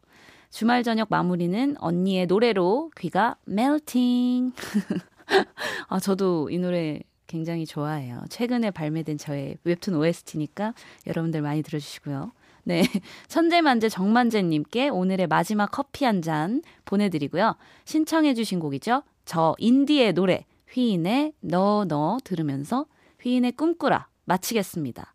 주말 0.50 0.84
저녁 0.84 1.08
마무리는 1.10 1.76
언니의 1.78 2.26
노래로 2.26 2.92
귀가 2.96 3.36
멜팅. 3.44 4.52
아, 5.88 5.98
저도 5.98 6.48
이 6.50 6.58
노래 6.58 7.00
굉장히 7.34 7.66
좋아해요. 7.66 8.22
최근에 8.28 8.70
발매된 8.70 9.18
저의 9.18 9.56
웹툰 9.64 9.96
OST니까 9.96 10.72
여러분들 11.08 11.42
많이 11.42 11.64
들어주시고요. 11.64 12.30
네. 12.62 12.84
천재만재 13.26 13.88
정만재님께 13.88 14.88
오늘의 14.88 15.26
마지막 15.26 15.66
커피 15.72 16.04
한 16.04 16.22
잔 16.22 16.62
보내드리고요. 16.84 17.56
신청해주신 17.86 18.60
곡이죠. 18.60 19.02
저 19.24 19.56
인디의 19.58 20.12
노래, 20.12 20.46
휘인의 20.72 21.32
너, 21.40 21.84
너 21.88 22.18
들으면서 22.22 22.86
휘인의 23.20 23.52
꿈꾸라 23.52 24.06
마치겠습니다. 24.26 25.12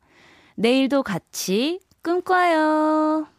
내일도 0.55 1.03
같이 1.03 1.79
꿈꿔요. 2.03 3.38